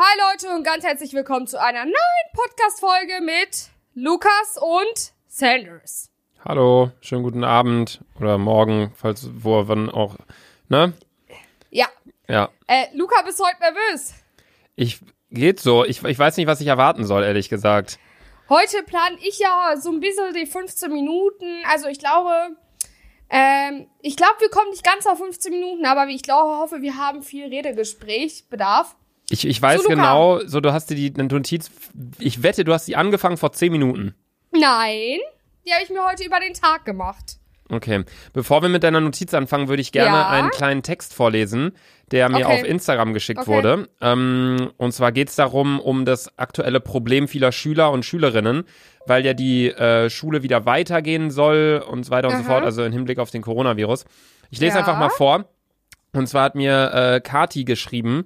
Hi 0.00 0.16
Leute 0.30 0.54
und 0.54 0.62
ganz 0.62 0.84
herzlich 0.84 1.12
willkommen 1.12 1.48
zu 1.48 1.60
einer 1.60 1.84
neuen 1.84 1.94
Podcast-Folge 2.32 3.20
mit 3.20 3.70
Lukas 3.94 4.56
und 4.60 5.12
Sanders. 5.26 6.12
Hallo, 6.44 6.92
schönen 7.00 7.24
guten 7.24 7.42
Abend 7.42 8.04
oder 8.20 8.38
morgen, 8.38 8.92
falls 8.94 9.28
wo 9.32 9.66
wann 9.66 9.90
auch, 9.90 10.14
ne? 10.68 10.92
Ja. 11.70 11.88
Ja. 12.28 12.48
Äh, 12.68 12.84
Luca, 12.94 13.22
bist 13.22 13.40
du 13.40 13.44
heute 13.44 13.58
nervös? 13.58 14.14
Ich 14.76 15.00
geht 15.32 15.58
so. 15.58 15.84
Ich, 15.84 16.04
ich 16.04 16.16
weiß 16.16 16.36
nicht, 16.36 16.46
was 16.46 16.60
ich 16.60 16.68
erwarten 16.68 17.04
soll, 17.04 17.24
ehrlich 17.24 17.48
gesagt. 17.48 17.98
Heute 18.48 18.84
plane 18.84 19.16
ich 19.20 19.40
ja 19.40 19.74
so 19.76 19.90
ein 19.90 19.98
bisschen 19.98 20.32
die 20.32 20.46
15 20.46 20.92
Minuten. 20.92 21.64
Also 21.68 21.88
ich 21.88 21.98
glaube, 21.98 22.56
ähm, 23.30 23.88
ich 24.00 24.16
glaube, 24.16 24.36
wir 24.38 24.50
kommen 24.50 24.70
nicht 24.70 24.84
ganz 24.84 25.06
auf 25.08 25.18
15 25.18 25.52
Minuten, 25.52 25.86
aber 25.86 26.06
ich 26.06 26.22
glaube, 26.22 26.56
hoffe, 26.58 26.82
wir 26.82 26.96
haben 26.96 27.24
viel 27.24 27.46
Redegesprächbedarf. 27.48 28.94
Ich, 29.30 29.46
ich 29.46 29.60
weiß 29.60 29.84
genau, 29.84 30.40
so 30.46 30.60
du 30.60 30.72
hast 30.72 30.88
dir 30.90 30.94
die 30.94 31.10
Notiz, 31.10 31.70
ich 32.18 32.42
wette, 32.42 32.64
du 32.64 32.72
hast 32.72 32.88
die 32.88 32.96
angefangen 32.96 33.36
vor 33.36 33.52
10 33.52 33.70
Minuten. 33.70 34.14
Nein, 34.52 35.18
die 35.66 35.72
habe 35.72 35.82
ich 35.84 35.90
mir 35.90 36.04
heute 36.06 36.24
über 36.24 36.40
den 36.40 36.54
Tag 36.54 36.84
gemacht. 36.86 37.36
Okay. 37.70 38.04
Bevor 38.32 38.62
wir 38.62 38.70
mit 38.70 38.82
deiner 38.82 39.00
Notiz 39.02 39.34
anfangen, 39.34 39.68
würde 39.68 39.82
ich 39.82 39.92
gerne 39.92 40.16
Ja. 40.16 40.28
einen 40.28 40.48
kleinen 40.48 40.82
Text 40.82 41.12
vorlesen, 41.12 41.72
der 42.10 42.30
mir 42.30 42.46
Okay. 42.46 42.62
auf 42.62 42.64
Instagram 42.64 43.12
geschickt 43.12 43.40
Okay. 43.40 43.50
wurde. 43.50 43.88
Ähm, 44.00 44.70
und 44.78 44.92
zwar 44.92 45.12
geht 45.12 45.28
es 45.28 45.36
darum, 45.36 45.78
um 45.78 46.06
das 46.06 46.38
aktuelle 46.38 46.80
Problem 46.80 47.28
vieler 47.28 47.52
Schüler 47.52 47.90
und 47.90 48.06
Schülerinnen, 48.06 48.64
weil 49.06 49.26
ja 49.26 49.34
die 49.34 49.68
äh, 49.68 50.08
Schule 50.08 50.42
wieder 50.42 50.64
weitergehen 50.64 51.30
soll 51.30 51.84
und 51.86 52.04
so 52.04 52.10
weiter 52.10 52.28
und 52.28 52.36
so 52.36 52.42
Aha. 52.44 52.52
fort, 52.52 52.64
also 52.64 52.82
im 52.84 52.92
Hinblick 52.92 53.18
auf 53.18 53.30
den 53.30 53.42
Coronavirus. 53.42 54.06
Ich 54.48 54.60
lese 54.60 54.72
Ja. 54.72 54.78
einfach 54.78 54.98
mal 54.98 55.10
vor. 55.10 55.44
Und 56.14 56.26
zwar 56.26 56.44
hat 56.44 56.54
mir 56.54 56.90
äh, 56.94 57.20
Kati 57.20 57.64
geschrieben, 57.66 58.24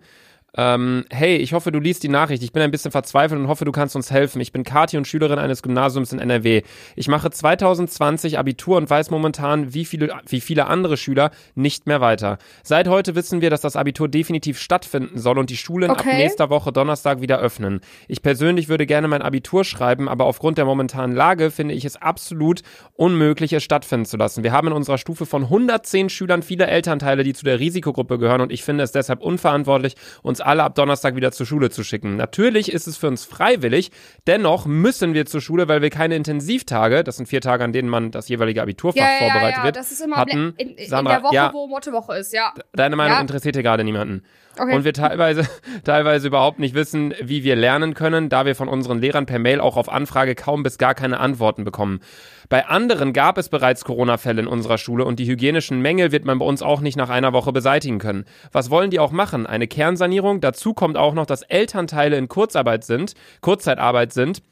ähm, 0.56 1.04
hey, 1.10 1.36
ich 1.36 1.54
hoffe, 1.54 1.72
du 1.72 1.78
liest 1.80 2.02
die 2.02 2.08
Nachricht. 2.08 2.42
Ich 2.42 2.52
bin 2.52 2.62
ein 2.62 2.70
bisschen 2.70 2.90
verzweifelt 2.90 3.40
und 3.40 3.48
hoffe, 3.48 3.64
du 3.64 3.72
kannst 3.72 3.96
uns 3.96 4.10
helfen. 4.10 4.38
Ich 4.42 4.52
bin 4.52 4.64
Kathi 4.64 4.98
und 4.98 5.06
Schülerin 5.08 5.38
eines 5.38 5.62
Gymnasiums 5.62 6.12
in 6.12 6.18
NRW. 6.18 6.62
Ich 6.94 7.08
mache 7.08 7.30
2020 7.30 8.38
Abitur 8.38 8.76
und 8.76 8.90
weiß 8.90 9.10
momentan, 9.10 9.72
wie 9.72 9.86
viele, 9.86 10.14
wie 10.28 10.42
viele 10.42 10.66
andere 10.66 10.98
Schüler 10.98 11.30
nicht 11.54 11.86
mehr 11.86 12.02
weiter. 12.02 12.36
Seit 12.62 12.86
heute 12.86 13.14
wissen 13.14 13.40
wir, 13.40 13.48
dass 13.48 13.62
das 13.62 13.76
Abitur 13.76 14.08
definitiv 14.08 14.58
stattfinden 14.58 15.18
soll 15.18 15.38
und 15.38 15.48
die 15.48 15.56
Schulen 15.56 15.90
ab 15.90 16.00
Okay. 16.02 16.16
nächster 16.16 16.50
Woche 16.50 16.72
Donnerstag 16.72 17.20
wieder 17.20 17.38
öffnen. 17.38 17.80
Ich 18.08 18.22
persönlich 18.22 18.68
würde 18.68 18.86
gerne 18.86 19.08
mein 19.08 19.22
Abitur 19.22 19.64
schreiben, 19.64 20.08
aber 20.08 20.26
aufgrund 20.26 20.58
der 20.58 20.64
momentanen 20.64 21.16
Lage 21.16 21.50
finde 21.50 21.74
ich 21.74 21.84
es 21.84 21.96
absolut 21.96 22.62
unmöglich, 22.94 23.52
es 23.52 23.62
stattfinden 23.62 24.04
zu 24.04 24.16
lassen. 24.16 24.42
Wir 24.42 24.52
haben 24.52 24.66
in 24.66 24.72
unserer 24.74 24.98
Stufe 24.98 25.24
von 25.24 25.44
110 25.44 26.10
Schülern 26.10 26.42
viele 26.42 26.66
Elternteile, 26.66 27.22
die 27.22 27.32
zu 27.32 27.44
der 27.44 27.58
Risikogruppe 27.58 28.18
gehören 28.18 28.40
und 28.42 28.52
ich 28.52 28.64
finde 28.64 28.84
es 28.84 28.92
deshalb 28.92 29.22
unverantwortlich, 29.22 29.94
uns 30.22 30.41
alle 30.42 30.62
ab 30.62 30.74
Donnerstag 30.74 31.16
wieder 31.16 31.32
zur 31.32 31.46
Schule 31.46 31.70
zu 31.70 31.84
schicken. 31.84 32.16
Natürlich 32.16 32.72
ist 32.72 32.86
es 32.86 32.96
für 32.96 33.08
uns 33.08 33.24
freiwillig, 33.24 33.90
dennoch 34.26 34.66
müssen 34.66 35.14
wir 35.14 35.26
zur 35.26 35.40
Schule, 35.40 35.68
weil 35.68 35.82
wir 35.82 35.90
keine 35.90 36.16
Intensivtage, 36.16 37.04
das 37.04 37.16
sind 37.16 37.26
vier 37.26 37.40
Tage, 37.40 37.64
an 37.64 37.72
denen 37.72 37.88
man 37.88 38.10
das 38.10 38.28
jeweilige 38.28 38.62
Abiturfach 38.62 39.00
Ja, 39.00 39.06
ja, 39.06 39.12
ja, 39.12 39.18
vorbereitet 39.18 39.58
ja, 39.58 39.64
wird, 39.64 39.76
das 39.76 39.92
ist 39.92 40.00
immer 40.00 40.16
hatten. 40.16 40.54
in, 40.56 40.70
in, 40.70 40.88
Sandra, 40.88 41.16
in 41.16 41.22
der 41.22 41.28
Woche, 41.28 41.34
ja, 41.34 41.52
wo 41.52 41.66
Mottowoche 41.66 42.16
ist, 42.16 42.32
ja. 42.32 42.52
Deine 42.72 42.96
Meinung 42.96 43.20
interessiert 43.20 43.56
hier 43.56 43.62
gerade 43.62 43.84
niemanden. 43.84 44.22
Okay. 44.58 44.74
Und 44.74 44.84
wir 44.84 44.92
teilweise, 44.92 45.48
teilweise 45.84 46.28
überhaupt 46.28 46.58
nicht 46.58 46.74
wissen, 46.74 47.14
wie 47.22 47.44
wir 47.44 47.56
lernen 47.56 47.94
können, 47.94 48.28
da 48.28 48.44
wir 48.44 48.54
von 48.54 48.68
unseren 48.68 48.98
Lehrern 48.98 49.26
per 49.26 49.38
Mail 49.38 49.60
auch 49.60 49.76
auf 49.76 49.90
Anfrage 49.90 50.34
kaum 50.34 50.62
bis 50.62 50.78
gar 50.78 50.94
keine 50.94 51.20
Antworten 51.20 51.64
bekommen. 51.64 52.00
Bei 52.48 52.66
anderen 52.66 53.14
gab 53.14 53.38
es 53.38 53.48
bereits 53.48 53.84
Corona-Fälle 53.84 54.42
in 54.42 54.46
unserer 54.46 54.76
Schule 54.76 55.06
und 55.06 55.18
die 55.18 55.26
hygienischen 55.26 55.80
Mängel 55.80 56.12
wird 56.12 56.26
man 56.26 56.38
bei 56.38 56.44
uns 56.44 56.60
auch 56.60 56.80
nicht 56.80 56.96
nach 56.96 57.08
einer 57.08 57.32
Woche 57.32 57.52
beseitigen 57.52 57.98
können. 57.98 58.26
Was 58.52 58.68
wollen 58.68 58.90
die 58.90 58.98
auch 58.98 59.10
machen? 59.10 59.46
Eine 59.46 59.66
Kernsanierung? 59.66 60.42
Dazu 60.42 60.74
kommt 60.74 60.98
auch 60.98 61.14
noch, 61.14 61.24
dass 61.24 61.42
Elternteile 61.42 62.16
in 62.18 62.28
Kurzarbeit 62.28 62.84
sind, 62.84 63.14
Kurzzeitarbeit 63.40 64.12
sind 64.12 64.42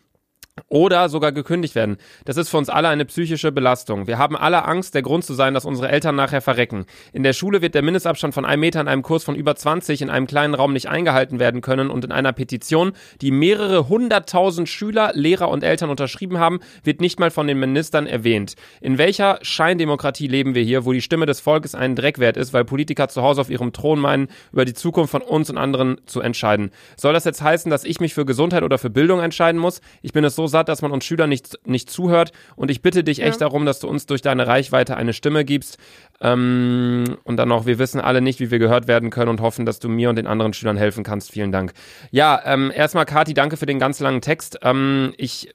oder 0.68 1.08
sogar 1.08 1.32
gekündigt 1.32 1.74
werden. 1.74 1.96
Das 2.24 2.36
ist 2.36 2.48
für 2.48 2.58
uns 2.58 2.68
alle 2.68 2.88
eine 2.88 3.04
psychische 3.04 3.52
Belastung. 3.52 4.06
Wir 4.06 4.18
haben 4.18 4.36
alle 4.36 4.64
Angst, 4.64 4.94
der 4.94 5.02
Grund 5.02 5.24
zu 5.24 5.34
sein, 5.34 5.54
dass 5.54 5.64
unsere 5.64 5.88
Eltern 5.88 6.16
nachher 6.16 6.40
verrecken. 6.40 6.86
In 7.12 7.22
der 7.22 7.32
Schule 7.32 7.62
wird 7.62 7.74
der 7.74 7.82
Mindestabstand 7.82 8.34
von 8.34 8.44
einem 8.44 8.60
Meter 8.60 8.80
in 8.80 8.88
einem 8.88 9.02
Kurs 9.02 9.24
von 9.24 9.34
über 9.34 9.56
20 9.56 10.02
in 10.02 10.10
einem 10.10 10.26
kleinen 10.26 10.54
Raum 10.54 10.72
nicht 10.72 10.88
eingehalten 10.88 11.38
werden 11.38 11.60
können 11.60 11.90
und 11.90 12.04
in 12.04 12.12
einer 12.12 12.32
Petition, 12.32 12.92
die 13.20 13.30
mehrere 13.30 13.88
hunderttausend 13.88 14.68
Schüler, 14.68 15.12
Lehrer 15.14 15.48
und 15.48 15.64
Eltern 15.64 15.90
unterschrieben 15.90 16.38
haben, 16.38 16.60
wird 16.84 17.00
nicht 17.00 17.18
mal 17.18 17.30
von 17.30 17.46
den 17.46 17.58
Ministern 17.58 18.06
erwähnt. 18.06 18.54
In 18.80 18.98
welcher 18.98 19.38
Scheindemokratie 19.42 20.26
leben 20.26 20.54
wir 20.54 20.62
hier, 20.62 20.84
wo 20.84 20.92
die 20.92 21.02
Stimme 21.02 21.26
des 21.26 21.40
Volkes 21.40 21.74
einen 21.74 21.96
Dreck 21.96 22.18
wert 22.18 22.36
ist, 22.36 22.52
weil 22.52 22.64
Politiker 22.64 23.08
zu 23.08 23.22
Hause 23.22 23.40
auf 23.40 23.50
ihrem 23.50 23.72
Thron 23.72 23.98
meinen, 23.98 24.28
über 24.52 24.64
die 24.64 24.74
Zukunft 24.74 25.10
von 25.10 25.22
uns 25.22 25.50
und 25.50 25.58
anderen 25.58 26.00
zu 26.06 26.20
entscheiden? 26.20 26.70
Soll 26.96 27.12
das 27.12 27.24
jetzt 27.24 27.42
heißen, 27.42 27.70
dass 27.70 27.84
ich 27.84 28.00
mich 28.00 28.14
für 28.14 28.24
Gesundheit 28.24 28.62
oder 28.62 28.78
für 28.78 28.90
Bildung 28.90 29.20
entscheiden 29.20 29.60
muss? 29.60 29.80
Ich 30.02 30.12
bin 30.12 30.24
es 30.24 30.34
so 30.34 30.46
satt, 30.50 30.68
dass 30.68 30.82
man 30.82 30.92
uns 30.92 31.04
Schülern 31.04 31.30
nicht, 31.30 31.58
nicht 31.64 31.90
zuhört 31.90 32.32
und 32.56 32.70
ich 32.70 32.82
bitte 32.82 33.02
dich 33.02 33.22
echt 33.22 33.40
darum, 33.40 33.64
dass 33.64 33.80
du 33.80 33.88
uns 33.88 34.04
durch 34.06 34.20
deine 34.20 34.46
Reichweite 34.46 34.96
eine 34.96 35.12
Stimme 35.12 35.44
gibst. 35.44 35.78
Ähm, 36.20 37.16
und 37.24 37.38
dann 37.38 37.48
noch, 37.48 37.64
wir 37.64 37.78
wissen 37.78 38.00
alle 38.00 38.20
nicht, 38.20 38.40
wie 38.40 38.50
wir 38.50 38.58
gehört 38.58 38.88
werden 38.88 39.08
können 39.08 39.30
und 39.30 39.40
hoffen, 39.40 39.64
dass 39.64 39.78
du 39.78 39.88
mir 39.88 40.10
und 40.10 40.16
den 40.16 40.26
anderen 40.26 40.52
Schülern 40.52 40.76
helfen 40.76 41.02
kannst. 41.02 41.32
Vielen 41.32 41.50
Dank. 41.50 41.72
Ja, 42.10 42.42
ähm, 42.44 42.70
erstmal 42.74 43.06
Kati, 43.06 43.32
danke 43.32 43.56
für 43.56 43.64
den 43.64 43.78
ganz 43.78 44.00
langen 44.00 44.20
Text. 44.20 44.58
Ähm, 44.62 45.14
ich 45.16 45.54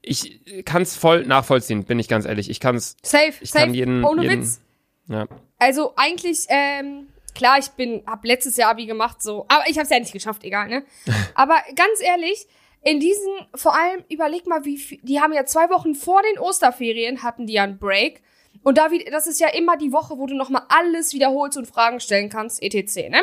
ich 0.00 0.64
kann 0.64 0.82
es 0.82 0.96
voll 0.96 1.24
nachvollziehen, 1.26 1.84
bin 1.84 1.98
ich 1.98 2.08
ganz 2.08 2.24
ehrlich. 2.24 2.48
Ich 2.50 2.60
kann 2.60 2.76
es, 2.76 2.96
Safe, 3.02 3.32
ich 3.40 3.50
safe, 3.50 3.66
kann 3.66 3.74
jeden, 3.74 4.04
ohne 4.04 4.22
jeden 4.22 4.42
Witz. 4.42 4.60
ja. 5.08 5.26
Also 5.58 5.92
eigentlich, 5.96 6.46
ähm, 6.48 7.08
klar, 7.34 7.58
ich 7.58 7.68
bin, 7.70 8.02
hab 8.06 8.24
letztes 8.24 8.56
Jahr 8.56 8.70
Abi 8.70 8.86
gemacht, 8.86 9.22
so, 9.22 9.44
aber 9.48 9.64
ich 9.68 9.78
hab's 9.78 9.90
ja 9.90 9.98
nicht 9.98 10.12
geschafft, 10.12 10.44
egal, 10.44 10.68
ne? 10.68 10.84
aber 11.34 11.56
ganz 11.74 12.00
ehrlich, 12.00 12.46
in 12.82 13.00
diesen, 13.00 13.32
vor 13.54 13.74
allem, 13.74 14.04
überleg 14.08 14.46
mal, 14.46 14.64
wie 14.64 14.78
viel, 14.78 14.98
die 15.02 15.20
haben 15.20 15.32
ja 15.32 15.44
zwei 15.44 15.68
Wochen 15.70 15.94
vor 15.94 16.22
den 16.22 16.38
Osterferien 16.38 17.22
hatten 17.22 17.46
die 17.46 17.54
ja 17.54 17.64
einen 17.64 17.78
Break. 17.78 18.22
Und 18.62 18.78
da, 18.78 18.88
das 19.10 19.26
ist 19.26 19.40
ja 19.40 19.48
immer 19.48 19.76
die 19.76 19.92
Woche, 19.92 20.18
wo 20.18 20.26
du 20.26 20.34
nochmal 20.34 20.62
alles 20.68 21.12
wiederholst 21.12 21.56
und 21.58 21.66
Fragen 21.66 22.00
stellen 22.00 22.28
kannst, 22.28 22.62
etc., 22.62 23.08
ne? 23.10 23.22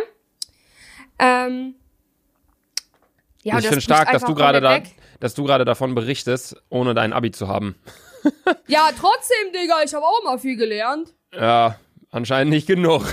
Ähm, 1.18 1.76
ja, 3.44 3.60
ich 3.60 3.68
finde 3.68 3.82
stark, 3.82 4.12
dass 4.12 4.24
du 4.24 4.34
gerade 4.34 4.60
da, 4.60 4.82
dass 5.20 5.34
du 5.36 5.44
gerade 5.44 5.66
davon 5.66 5.96
berichtest, 5.96 6.62
ohne 6.70 6.94
dein 6.94 7.14
Abi 7.14 7.32
zu 7.32 7.48
haben. 7.48 7.76
Ja, 8.68 8.90
trotzdem, 9.00 9.54
Digga, 9.54 9.84
ich 9.84 9.94
habe 9.94 10.04
auch 10.04 10.24
mal 10.24 10.40
viel 10.40 10.56
gelernt. 10.56 11.14
Ja, 11.32 11.80
anscheinend 12.16 12.54
nicht 12.54 12.68
genug. 12.68 13.04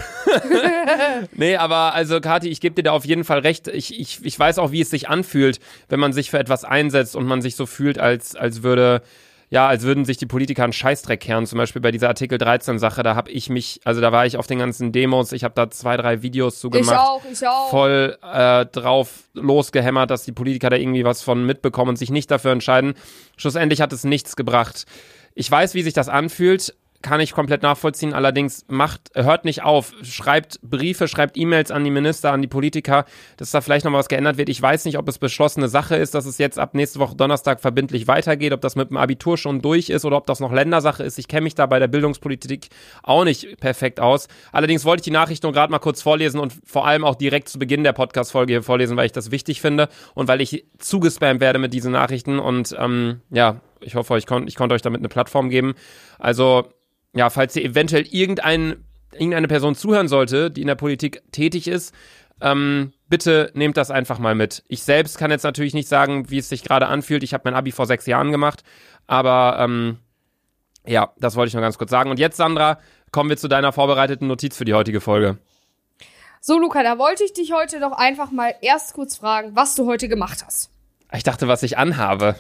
nee, 1.33 1.57
aber 1.57 1.95
also 1.95 2.21
Kathi, 2.21 2.49
ich 2.49 2.61
gebe 2.61 2.75
dir 2.75 2.85
da 2.85 2.93
auf 2.93 3.05
jeden 3.05 3.25
Fall 3.25 3.41
recht. 3.41 3.69
Ich, 3.69 3.99
ich, 3.99 4.25
ich 4.25 4.39
weiß 4.39 4.59
auch, 4.59 4.71
wie 4.73 4.81
es 4.81 4.91
sich 4.91 5.09
anfühlt, 5.09 5.59
wenn 5.89 6.01
man 6.01 6.13
sich 6.13 6.31
für 6.31 6.39
etwas 6.39 6.65
einsetzt 6.65 7.17
und 7.17 7.27
man 7.27 7.43
sich 7.43 7.57
so 7.57 7.67
fühlt, 7.67 7.99
als, 7.99 8.37
als 8.37 8.63
würde, 8.63 9.03
ja, 9.51 9.67
als 9.67 9.83
würden 9.83 10.05
sich 10.05 10.17
die 10.17 10.27
Politiker 10.27 10.65
einen 10.65 10.73
Scheißdreck 10.73 11.21
kehren. 11.21 11.47
Zum 11.47 11.59
Beispiel 11.59 11.83
bei 11.83 11.91
dieser 11.91 12.09
Artikel 12.09 12.39
13 12.39 12.79
Sache, 12.79 13.03
da 13.03 13.17
habe 13.17 13.31
ich 13.31 13.51
mich, 13.51 13.81
also 13.85 14.01
da 14.01 14.13
war 14.13 14.25
ich 14.25 14.37
auf 14.37 14.47
den 14.47 14.61
ganzen 14.61 14.93
Demos, 14.93 15.33
ich 15.33 15.43
habe 15.43 15.55
da 15.55 15.69
zwei, 15.69 15.97
drei 15.97 16.23
Videos 16.23 16.61
zu 16.61 16.71
Ich 16.73 16.89
auch, 16.89 17.23
ich 17.31 17.47
auch. 17.47 17.71
voll 17.71 18.17
äh, 18.23 18.67
drauf 18.67 19.25
losgehämmert, 19.35 20.11
dass 20.11 20.25
die 20.25 20.33
Politiker 20.33 20.71
da 20.71 20.77
irgendwie 20.77 21.05
was 21.05 21.23
von 21.23 21.45
mitbekommen 21.45 21.91
und 21.91 21.97
sich 21.97 22.11
nicht 22.11 22.31
dafür 22.31 22.53
entscheiden. 22.53 22.95
Schlussendlich 23.37 23.81
hat 23.81 23.93
es 23.93 24.05
nichts 24.05 24.37
gebracht. 24.37 24.87
Ich 25.35 25.51
weiß, 25.51 25.75
wie 25.75 25.83
sich 25.83 25.95
das 25.95 26.09
anfühlt, 26.09 26.75
kann 27.03 27.21
ich 27.21 27.33
komplett 27.33 27.63
nachvollziehen. 27.63 28.15
Allerdings 28.15 28.65
macht, 28.69 29.11
hört 29.15 29.45
nicht 29.45 29.63
auf, 29.63 29.93
schreibt 30.03 30.61
Briefe, 30.63 31.09
schreibt 31.09 31.37
E-Mails 31.37 31.71
an 31.71 31.85
die 31.85 31.91
Minister, 31.91 32.33
an 32.33 32.43
die 32.43 32.49
Politiker, 32.49 33.05
dass 33.37 33.51
da 33.51 33.61
vielleicht 33.61 33.85
noch 33.85 33.93
mal 33.93 33.99
was 33.99 34.09
geändert 34.09 34.39
wird. 34.39 34.49
Ich 34.49 34.63
weiß 34.63 34.85
nicht, 34.85 34.99
ob 34.99 35.09
es 35.09 35.19
beschlossene 35.19 35.69
Sache 35.69 35.97
ist, 35.97 36.15
dass 36.15 36.27
es 36.27 36.39
jetzt 36.39 36.59
ab 36.59 36.75
nächste 36.75 36.99
Woche 36.99 37.17
Donnerstag 37.17 37.61
verbindlich 37.61 38.07
weitergeht, 38.07 38.53
ob 38.53 38.61
das 38.61 38.77
mit 38.77 38.91
dem 38.91 38.97
Abitur 38.97 39.37
schon 39.37 39.61
durch 39.61 39.91
ist 39.91 40.05
oder 40.05 40.17
ob 40.17 40.27
das 40.27 40.41
noch 40.41 40.53
Ländersache 40.53 41.03
ist. 41.03 41.19
Ich 41.19 41.29
kenne 41.29 41.43
mich 41.43 41.55
da 41.55 41.67
bei 41.67 41.79
der 41.79 41.89
Bildungspolitik 41.89 42.69
auch 43.03 43.25
nicht 43.25 43.61
perfekt 43.61 44.01
aus. 44.01 44.29
Allerdings 44.53 44.85
wollte 44.85 45.01
ich 45.01 45.05
die 45.05 45.11
Nachricht 45.11 45.43
nur 45.43 45.53
gerade 45.53 45.71
mal 45.71 45.79
kurz 45.79 46.03
vorlesen 46.03 46.41
und 46.41 46.55
vor 46.65 46.87
allem 46.87 47.05
auch 47.05 47.15
direkt 47.15 47.49
zu 47.49 47.59
Beginn 47.59 47.85
der 47.85 47.93
Podcast-Folge 47.93 48.53
hier 48.53 48.63
vorlesen, 48.63 48.97
weil 48.97 49.07
ich 49.07 49.13
das 49.13 49.31
wichtig 49.31 49.61
finde 49.61 49.89
und 50.15 50.29
weil 50.29 50.41
ich 50.41 50.65
zugespammt 50.79 51.41
werde 51.41 51.59
mit 51.59 51.73
diesen 51.75 51.93
Nachrichten 51.93 52.39
und 52.39 52.75
ähm, 52.79 53.21
ja, 53.31 53.61
ich 53.83 53.95
hoffe, 53.95 54.17
ich, 54.19 54.27
kon 54.27 54.47
ich 54.47 54.57
konnte 54.57 54.75
euch 54.75 54.83
damit 54.83 55.01
eine 55.01 55.09
Plattform 55.09 55.51
geben. 55.51 55.75
Also 56.19 56.69
ja, 57.15 57.31
falls 57.31 57.57
ihr 57.57 57.65
eventuell 57.65 58.07
irgendein, 58.07 58.85
irgendeine 59.13 59.49
Person 59.49 59.75
zuhören 59.75 60.09
sollte, 60.09 60.51
die 60.51 60.63
in 60.63 60.67
der 60.67 60.75
Politik 60.75 61.23
tätig 61.33 61.69
ist, 61.69 61.95
ähm, 62.41 62.93
bitte 63.09 63.51
nehmt 63.55 63.77
das 63.77 63.91
einfach 63.91 64.19
mal 64.19 64.35
mit. 64.35 64.65
Ich 64.69 64.83
selbst 64.83 65.19
kann 65.19 65.31
jetzt 65.31 65.45
natürlich 65.45 65.75
nicht 65.75 65.89
sagen, 65.89 66.31
wie 66.31 66.39
es 66.39 66.49
sich 66.49 66.65
gerade 66.65 66.89
anfühlt. 66.89 67.23
Ich 67.23 67.35
habe 67.35 67.43
mein 67.45 67.55
Abi 67.55 67.71
vor 67.71 67.87
sechs 67.87 68.07
Jahren 68.07 68.33
gemacht, 68.33 68.65
aber 69.07 69.57
ähm, 69.61 69.99
ja, 70.85 71.13
das 71.19 71.37
wollte 71.37 71.49
ich 71.49 71.55
nur 71.55 71.63
ganz 71.63 71.79
kurz 71.79 71.91
sagen. 71.91 72.11
Und 72.11 72.19
jetzt, 72.19 72.37
Sandra, 72.37 72.79
kommen 73.13 73.31
wir 73.31 73.37
zu 73.37 73.49
deiner 73.49 73.73
vorbereiteten 73.73 74.27
Notiz 74.27 74.57
für 74.57 74.65
die 74.65 74.75
heutige 74.75 75.01
Folge. 75.01 75.39
So, 76.41 76.59
Luca, 76.59 76.83
da 76.83 76.99
wollte 76.99 77.23
ich 77.23 77.33
dich 77.33 77.53
heute 77.53 77.79
doch 77.79 77.93
einfach 77.93 78.33
mal 78.33 78.53
erst 78.63 78.95
kurz 78.95 79.19
fragen, 79.19 79.55
was 79.55 79.77
du 79.77 79.87
heute 79.87 80.09
gemacht 80.09 80.43
hast. 80.45 80.71
Ich 81.13 81.23
dachte, 81.23 81.47
was 81.47 81.63
ich 81.63 81.79
anhabe. 81.79 82.35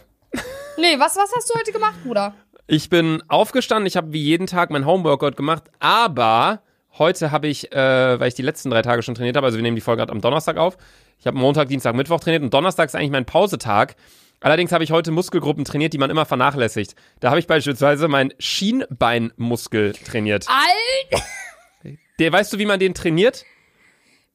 Nee, 0.79 0.99
was, 0.99 1.17
was 1.17 1.31
hast 1.37 1.51
du 1.51 1.59
heute 1.59 1.71
gemacht, 1.71 2.03
Bruder? 2.03 2.35
Ich 2.75 2.89
bin 2.89 3.23
aufgestanden, 3.29 3.87
ich 3.87 3.99
habe 3.99 4.15
wie 4.15 4.23
jeden 4.23 4.47
Tag 4.47 4.71
mein 4.71 4.87
Homeworkout 4.87 5.33
gemacht, 5.33 5.65
aber 5.79 6.63
heute 6.97 7.31
habe 7.31 7.47
ich, 7.47 7.71
äh, 7.71 8.19
weil 8.19 8.29
ich 8.29 8.35
die 8.35 8.41
letzten 8.41 8.71
drei 8.71 8.81
Tage 8.81 9.03
schon 9.03 9.15
trainiert 9.15 9.37
habe, 9.37 9.45
also 9.45 9.59
wir 9.59 9.63
nehmen 9.63 9.75
die 9.75 9.83
Folge 9.83 9.99
gerade 9.99 10.11
am 10.11 10.23
Donnerstag 10.23 10.57
auf. 10.57 10.79
Ich 11.19 11.27
habe 11.27 11.37
Montag, 11.37 11.69
Dienstag, 11.69 11.95
Mittwoch 11.95 12.21
trainiert 12.21 12.43
und 12.43 12.55
Donnerstag 12.55 12.87
ist 12.87 12.95
eigentlich 12.95 13.11
mein 13.11 13.27
Pausetag. 13.27 13.95
Allerdings 14.41 14.73
habe 14.73 14.85
ich 14.85 14.91
heute 14.91 15.11
Muskelgruppen 15.11 15.67
trainiert, 15.67 15.93
die 15.93 15.99
man 15.99 16.09
immer 16.09 16.25
vernachlässigt. 16.25 16.95
Da 17.21 17.29
habe 17.29 17.41
ich 17.41 17.47
beispielsweise 17.47 18.09
meinen 18.09 18.33
Schienbeinmuskel 18.39 19.93
trainiert. 19.93 20.47
Alt! 20.49 21.23
Der, 22.19 22.33
weißt 22.33 22.55
du, 22.55 22.59
wie 22.59 22.65
man 22.65 22.81
den 22.81 22.95
trainiert? 22.95 23.45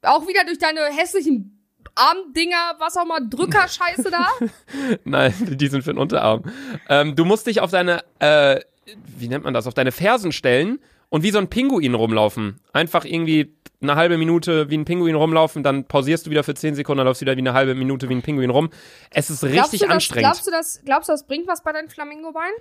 Auch 0.04 0.28
wieder 0.28 0.46
durch 0.46 0.60
deine 0.60 0.82
hässlichen 0.96 1.57
Armdinger, 1.98 2.76
was 2.80 2.96
auch 2.98 3.06
mal, 3.06 3.20
Drückerscheiße 3.28 4.12
da. 4.12 4.28
Nein, 5.04 5.34
die 5.40 5.68
sind 5.68 5.84
für 5.84 5.94
den 5.94 6.00
Unterarm. 6.00 6.44
Ähm, 6.90 7.16
du 7.16 7.26
musst 7.26 7.48
dich 7.48 7.60
auf 7.60 7.72
deine, 7.72 8.04
äh, 8.20 8.62
wie 9.18 9.28
nennt 9.28 9.44
man 9.44 9.54
das, 9.54 9.68
auf 9.68 9.74
deine 9.74 9.92
Fersen 9.92 10.32
stellen 10.32 10.80
und 11.10 11.24
wie 11.24 11.32
so 11.32 11.40
ein 11.40 11.50
Pinguin 11.50 11.96
rumlaufen. 11.96 12.60
Einfach 12.74 13.06
irgendwie 13.06 13.58
eine 13.82 13.96
halbe 13.96 14.18
Minute 14.18 14.70
wie 14.70 14.78
ein 14.78 14.86
Pinguin 14.86 15.16
rumlaufen, 15.16 15.64
dann 15.64 15.86
pausierst 15.86 16.26
du 16.26 16.32
wieder 16.32 16.44
für 16.44 16.56
10 16.56 16.76
Sekunden, 16.76 16.98
dann 16.98 17.08
läufst 17.08 17.22
du 17.22 17.26
wieder 17.26 17.36
wie 17.36 17.42
eine 17.42 17.54
halbe 17.54 17.76
Minute 17.76 18.10
wie 18.10 18.16
ein 18.16 18.22
Pinguin 18.22 18.50
rum. 18.50 18.70
Es 19.12 19.30
ist 19.30 19.44
richtig 19.44 19.82
das, 19.82 19.90
anstrengend. 19.90 20.26
glaubst 20.26 20.48
du, 20.48 20.52
das, 20.52 20.82
glaubst 20.84 21.10
du, 21.10 21.14
das 21.14 21.28
bringt 21.28 21.48
was 21.48 21.64
bei 21.64 21.72
deinen 21.72 21.90
Flamingo-Beinen? 21.90 22.56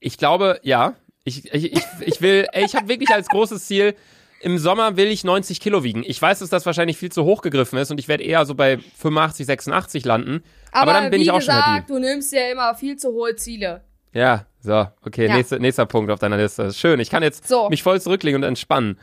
Ich 0.00 0.18
glaube, 0.18 0.60
ja. 0.62 0.94
Ich, 1.22 1.52
ich, 1.52 1.72
ich, 1.72 1.84
ich 2.00 2.22
will, 2.22 2.46
ich 2.54 2.74
habe 2.74 2.88
wirklich 2.88 3.10
als 3.10 3.28
großes 3.28 3.66
Ziel, 3.66 3.94
im 4.40 4.58
Sommer 4.58 4.96
will 4.96 5.08
ich 5.08 5.22
90 5.24 5.60
Kilo 5.60 5.84
wiegen. 5.84 6.02
Ich 6.06 6.20
weiß, 6.20 6.38
dass 6.40 6.48
das 6.50 6.66
wahrscheinlich 6.66 6.96
viel 6.96 7.12
zu 7.12 7.24
hoch 7.24 7.42
gegriffen 7.42 7.78
ist 7.78 7.90
und 7.90 7.98
ich 8.00 8.08
werde 8.08 8.24
eher 8.24 8.44
so 8.46 8.54
bei 8.54 8.78
85, 8.78 9.46
86 9.46 10.04
landen. 10.04 10.42
Aber, 10.72 10.92
dann 10.92 11.10
bin 11.10 11.20
ich 11.20 11.30
auch 11.30 11.38
gesagt, 11.38 11.64
schon 11.64 11.74
happy. 11.74 11.86
du 11.92 11.98
nimmst 11.98 12.32
ja 12.32 12.50
immer 12.50 12.74
viel 12.74 12.96
zu 12.96 13.12
hohe 13.12 13.36
Ziele. 13.36 13.84
Ja, 14.12 14.46
so, 14.60 14.86
okay, 15.04 15.26
Ja. 15.26 15.36
Nächster, 15.36 15.58
nächster 15.58 15.86
Punkt 15.86 16.10
auf 16.10 16.18
deiner 16.18 16.36
Liste. 16.36 16.72
Schön, 16.72 17.00
ich 17.00 17.10
kann 17.10 17.22
jetzt 17.22 17.46
So. 17.46 17.68
mich 17.68 17.82
voll 17.82 18.00
zurücklegen 18.00 18.42
und 18.42 18.48
entspannen. 18.48 18.98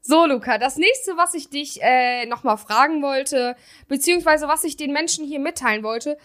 So, 0.00 0.26
Luca, 0.26 0.58
das 0.58 0.76
nächste, 0.76 1.16
was 1.16 1.34
ich 1.34 1.50
dich 1.50 1.80
äh, 1.82 2.24
nochmal 2.26 2.56
fragen 2.56 3.02
wollte, 3.02 3.56
beziehungsweise 3.88 4.48
was 4.48 4.64
ich 4.64 4.76
den 4.76 4.92
Menschen 4.92 5.26
hier 5.26 5.40
mitteilen 5.40 5.82
wollte. 5.82 6.16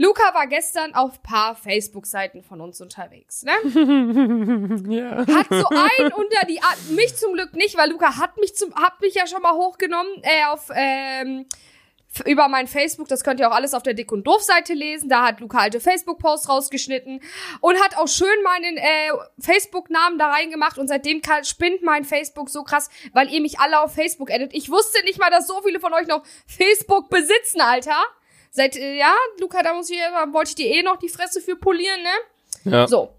Luca 0.00 0.32
war 0.32 0.46
gestern 0.46 0.94
auf 0.94 1.22
paar 1.22 1.54
Facebook-Seiten 1.54 2.42
von 2.42 2.62
uns 2.62 2.80
unterwegs, 2.80 3.42
ne? 3.42 3.52
Ja. 4.88 5.18
Hat 5.18 5.48
so 5.50 5.66
ein 5.68 6.12
unter 6.14 6.46
die 6.48 6.58
mich 6.94 7.14
zum 7.16 7.34
Glück 7.34 7.54
nicht, 7.54 7.76
weil 7.76 7.90
Luca 7.90 8.16
hat 8.16 8.38
mich 8.38 8.56
zum 8.56 8.74
hat 8.74 8.98
mich 9.02 9.14
ja 9.14 9.26
schon 9.26 9.42
mal 9.42 9.52
hochgenommen 9.52 10.10
äh, 10.22 10.46
auf 10.46 10.70
ähm, 10.74 11.44
über 12.24 12.48
mein 12.48 12.66
Facebook, 12.66 13.08
das 13.08 13.22
könnt 13.22 13.40
ihr 13.40 13.48
auch 13.48 13.54
alles 13.54 13.74
auf 13.74 13.82
der 13.82 13.92
Dick 13.92 14.10
und 14.10 14.26
Doof 14.26 14.42
Seite 14.42 14.72
lesen. 14.72 15.10
Da 15.10 15.26
hat 15.26 15.40
Luca 15.40 15.58
alte 15.58 15.80
Facebook 15.80 16.18
Posts 16.18 16.48
rausgeschnitten 16.48 17.20
und 17.60 17.78
hat 17.82 17.98
auch 17.98 18.08
schön 18.08 18.42
meinen 18.42 18.78
äh, 18.78 19.10
Facebook 19.38 19.90
Namen 19.90 20.18
da 20.18 20.30
reingemacht 20.30 20.78
und 20.78 20.88
seitdem 20.88 21.20
kann, 21.20 21.44
spinnt 21.44 21.82
mein 21.82 22.04
Facebook 22.04 22.48
so 22.48 22.62
krass, 22.62 22.88
weil 23.12 23.30
ihr 23.30 23.42
mich 23.42 23.60
alle 23.60 23.80
auf 23.80 23.94
Facebook 23.94 24.30
edit. 24.30 24.54
Ich 24.54 24.70
wusste 24.70 25.04
nicht 25.04 25.20
mal, 25.20 25.30
dass 25.30 25.46
so 25.46 25.60
viele 25.60 25.78
von 25.78 25.92
euch 25.92 26.06
noch 26.06 26.22
Facebook 26.46 27.10
besitzen, 27.10 27.60
Alter. 27.60 28.02
Seit 28.50 28.76
äh, 28.76 28.96
ja, 28.98 29.14
Luca, 29.40 29.62
da 29.62 29.74
muss 29.74 29.90
ich 29.90 29.98
da 29.98 30.32
wollte 30.32 30.50
ich 30.50 30.54
dir 30.56 30.66
eh 30.66 30.82
noch 30.82 30.96
die 30.96 31.08
Fresse 31.08 31.40
für 31.40 31.56
polieren, 31.56 32.00
ne? 32.02 32.70
ja. 32.72 32.88
So. 32.88 33.14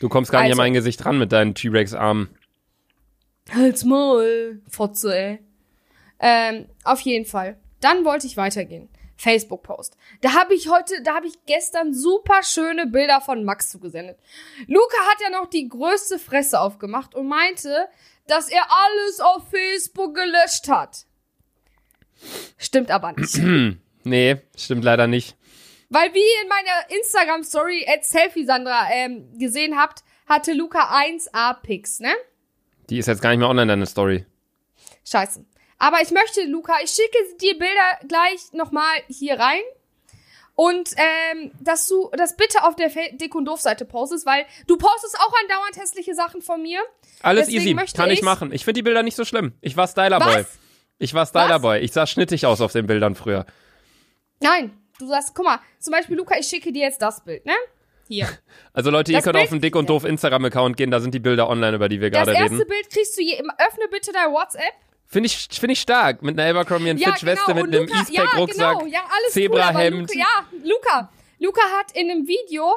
Du 0.00 0.08
kommst 0.08 0.30
gar 0.30 0.40
nicht 0.40 0.50
Also. 0.50 0.60
an 0.60 0.66
mein 0.66 0.74
Gesicht 0.74 1.04
ran 1.04 1.18
mit 1.18 1.32
deinen 1.32 1.54
T-Rex-Armen. 1.54 2.28
Halt's 3.54 3.84
Maul, 3.84 4.60
Fotze, 4.68 5.16
ey. 5.16 5.38
Ähm, 6.18 6.66
auf 6.84 7.00
jeden 7.00 7.24
Fall. 7.26 7.58
Dann 7.80 8.04
wollte 8.04 8.26
ich 8.26 8.36
weitergehen. 8.36 8.88
Facebook-Post. 9.16 9.96
Da 10.20 10.34
habe 10.34 10.54
ich 10.54 10.68
heute, 10.68 11.00
da 11.02 11.14
habe 11.14 11.26
ich 11.26 11.34
gestern 11.46 11.94
super 11.94 12.42
schöne 12.42 12.86
Bilder 12.86 13.22
von 13.22 13.44
Max 13.44 13.70
zugesendet. 13.70 14.18
Luca 14.66 14.96
hat 15.10 15.20
ja 15.22 15.30
noch 15.30 15.48
die 15.48 15.68
größte 15.68 16.18
Fresse 16.18 16.60
aufgemacht 16.60 17.14
und 17.14 17.26
meinte, 17.26 17.88
dass 18.26 18.50
er 18.50 18.62
alles 18.70 19.20
auf 19.20 19.48
Facebook 19.48 20.14
gelöscht 20.14 20.68
hat. 20.68 21.06
Stimmt 22.58 22.90
aber 22.90 23.12
nicht. 23.12 23.36
Nee, 24.06 24.36
stimmt 24.56 24.84
leider 24.84 25.06
nicht. 25.06 25.36
Weil 25.88 26.12
wie 26.14 26.18
ihr 26.18 26.42
in 26.42 26.48
meiner 26.48 26.98
Instagram-Story 27.00 27.86
at 27.88 28.04
Selfie 28.04 28.44
Sandra 28.44 28.88
ähm, 28.92 29.38
gesehen 29.38 29.76
habt, 29.78 30.02
hatte 30.28 30.52
Luca 30.52 30.90
1A 30.96 31.54
Pics, 31.62 32.00
ne? 32.00 32.12
Die 32.90 32.98
ist 32.98 33.06
jetzt 33.06 33.20
gar 33.22 33.30
nicht 33.30 33.38
mehr 33.40 33.48
online, 33.48 33.66
deine 33.68 33.86
Story. 33.86 34.24
Scheiße. 35.04 35.44
Aber 35.78 36.00
ich 36.02 36.10
möchte, 36.10 36.42
Luca, 36.44 36.74
ich 36.82 36.90
schicke 36.90 37.18
dir 37.40 37.58
Bilder 37.58 38.06
gleich 38.08 38.52
nochmal 38.52 38.96
hier 39.08 39.38
rein. 39.38 39.60
Und 40.54 40.90
ähm, 40.96 41.50
dass 41.60 41.86
du 41.86 42.10
das 42.16 42.34
bitte 42.36 42.64
auf 42.64 42.76
der 42.76 42.90
Dick 43.12 43.34
und 43.34 43.44
Doof-Seite 43.44 43.84
postest, 43.84 44.24
weil 44.24 44.46
du 44.66 44.78
postest 44.78 45.18
auch 45.20 45.32
andauernd 45.42 45.76
hässliche 45.76 46.14
Sachen 46.14 46.40
von 46.40 46.62
mir. 46.62 46.80
Alles 47.22 47.46
Deswegen 47.46 47.62
easy, 47.62 47.74
möchte 47.74 47.96
kann 48.00 48.10
ich 48.10 48.20
ich- 48.20 48.24
machen. 48.24 48.52
Ich 48.52 48.64
finde 48.64 48.78
die 48.78 48.82
Bilder 48.82 49.02
nicht 49.02 49.16
so 49.16 49.24
schlimm. 49.24 49.52
Ich 49.60 49.76
war 49.76 49.86
Stylerboy. 49.86 50.44
Ich 50.98 51.12
war 51.12 51.26
Stylerboy. 51.26 51.76
Was? 51.78 51.84
Ich 51.84 51.92
sah 51.92 52.06
schnittig 52.06 52.46
aus 52.46 52.60
auf 52.62 52.72
den 52.72 52.86
Bildern 52.86 53.14
früher. 53.14 53.44
Nein, 54.40 54.76
du 54.98 55.06
sagst, 55.06 55.34
guck 55.34 55.44
mal, 55.44 55.60
zum 55.78 55.92
Beispiel, 55.92 56.16
Luca, 56.16 56.36
ich 56.38 56.46
schicke 56.46 56.72
dir 56.72 56.82
jetzt 56.82 57.00
das 57.02 57.22
Bild, 57.24 57.44
ne? 57.46 57.54
Hier. 58.08 58.28
Also 58.72 58.90
Leute, 58.90 59.10
ihr 59.12 59.18
Das 59.18 59.24
könnt 59.24 59.34
Bild- 59.34 59.44
auf 59.44 59.50
den 59.50 59.60
Dick 59.60 59.74
und 59.74 59.90
Doof 59.90 60.04
Instagram-Account 60.04 60.76
gehen, 60.76 60.90
da 60.90 61.00
sind 61.00 61.12
die 61.14 61.18
Bilder 61.18 61.48
online, 61.48 61.74
über 61.76 61.88
die 61.88 62.00
wir 62.00 62.10
Das 62.10 62.26
gerade 62.26 62.38
erste 62.38 62.58
reden. 62.58 62.68
Bild 62.68 62.90
kriegst 62.90 63.16
du 63.18 63.22
je, 63.22 63.38
öffne 63.58 63.88
bitte 63.90 64.12
dein 64.12 64.32
WhatsApp. 64.32 64.72
Finde 65.08 65.26
ich, 65.28 65.48
finde 65.52 65.72
ich 65.72 65.80
stark. 65.80 66.22
Mit 66.22 66.38
einer 66.38 66.50
Abercrombie 66.50 66.90
Ja, 66.92 67.12
Fitch 67.12 67.24
Weste, 67.24 67.44
genau. 67.46 67.54
mit 67.56 67.64
und 67.66 67.74
einem 67.74 67.86
Luca, 67.88 67.94
ja, 67.94 68.00
Eastpack-Rucksack, 68.22 68.78
genau, 68.78 68.86
ja, 68.92 69.00
alles 69.00 69.32
Zebrahemd. 69.32 70.10
Cool, 70.14 70.22
aber 70.22 70.58
Luca, 70.62 70.68
ja, 70.68 70.68
Luca. 70.98 71.12
Luca 71.38 71.60
hat 71.78 71.92
in 71.96 72.10
einem 72.10 72.26
Video, 72.28 72.74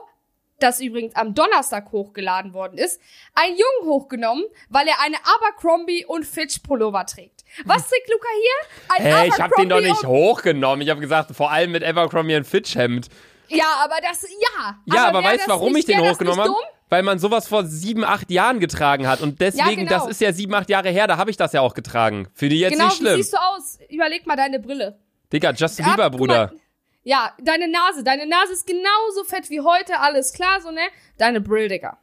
das 0.60 0.80
übrigens 0.82 1.16
am 1.16 1.34
Donnerstag 1.34 1.92
hochgeladen 1.92 2.54
worden 2.54 2.78
ist, 2.78 3.00
einen 3.34 3.56
Jungen 3.58 3.92
hochgenommen, 3.94 4.44
weil 4.70 4.88
er 4.88 5.00
eine 5.02 5.18
Abercrombie 5.18 6.06
und 6.06 6.26
Fitch 6.26 6.60
Pullover 6.60 7.06
trägt. 7.06 7.39
Was 7.66 7.88
trägt 7.90 8.10
Luca 8.10 8.28
hier? 8.42 8.96
Ein 8.96 9.14
Hey, 9.16 9.28
ich 9.30 9.40
hab 9.40 9.52
den 9.56 9.70
doch 9.70 9.82
nicht 9.82 10.04
hochgenommen. 10.06 10.82
Ich 10.82 10.90
habe 10.90 11.02
gesagt, 11.02 11.36
vor 11.36 11.52
allem 11.52 11.72
mit 11.72 11.84
Abercrombie 11.84 12.36
und 12.36 12.46
Fitch 12.46 12.76
Hemd. 12.76 13.08
Ja, 13.48 13.66
aber 13.84 13.96
das, 14.02 14.24
ja. 14.24 14.80
Ja, 14.86 15.08
aber, 15.08 15.24
wär 15.24 15.32
weißt 15.32 15.48
du, 15.48 15.52
warum 15.52 15.76
ich 15.76 15.86
den 15.86 16.00
hochgenommen 16.00 16.42
habe? 16.42 16.54
Weil 16.90 17.04
man 17.04 17.20
sowas 17.20 17.48
vor 17.48 17.66
sieben, 17.66 18.04
acht 18.04 18.32
Jahren 18.32 18.60
getragen 18.60 19.08
hat. 19.08 19.22
Und 19.22 19.42
deswegen, 19.42 19.86
genau. 19.86 19.92
das 19.92 20.08
ist 20.08 20.22
ja 20.22 20.34
sieben, 20.34 20.54
acht 20.56 20.70
Jahre 20.70 20.90
her, 20.90 21.08
da 21.08 21.18
habe 21.18 21.30
ich 21.30 21.38
das 21.38 21.54
ja 21.54 21.62
auch 21.62 21.74
getragen. 21.74 22.28
Für 22.34 22.50
die 22.50 22.60
jetzt 22.60 22.74
Genau, 22.74 22.86
nicht 22.86 23.00
wie 23.00 23.06
schlimm. 23.06 23.16
siehst 23.18 23.34
du 23.34 23.38
aus? 23.38 23.80
Überleg 23.90 24.26
mal 24.26 24.36
deine 24.36 24.60
Brille. 24.60 24.98
Digga, 25.32 25.52
Justin 25.52 25.86
Bieber, 25.86 26.10
guck 26.10 26.20
Bruder. 26.20 26.48
mal. 26.48 26.60
Ja, 27.04 27.34
deine 27.42 27.68
Nase. 27.68 28.04
Deine 28.04 28.28
Nase 28.28 28.54
ist 28.54 28.68
genauso 28.68 29.24
fett 29.28 29.50
wie 29.50 29.62
heute, 29.62 30.00
alles 30.00 30.34
klar, 30.34 30.62
so, 30.62 30.72
ne? 30.72 30.82
Deine 31.18 31.42
Brill, 31.42 31.68
Digga. 31.68 31.98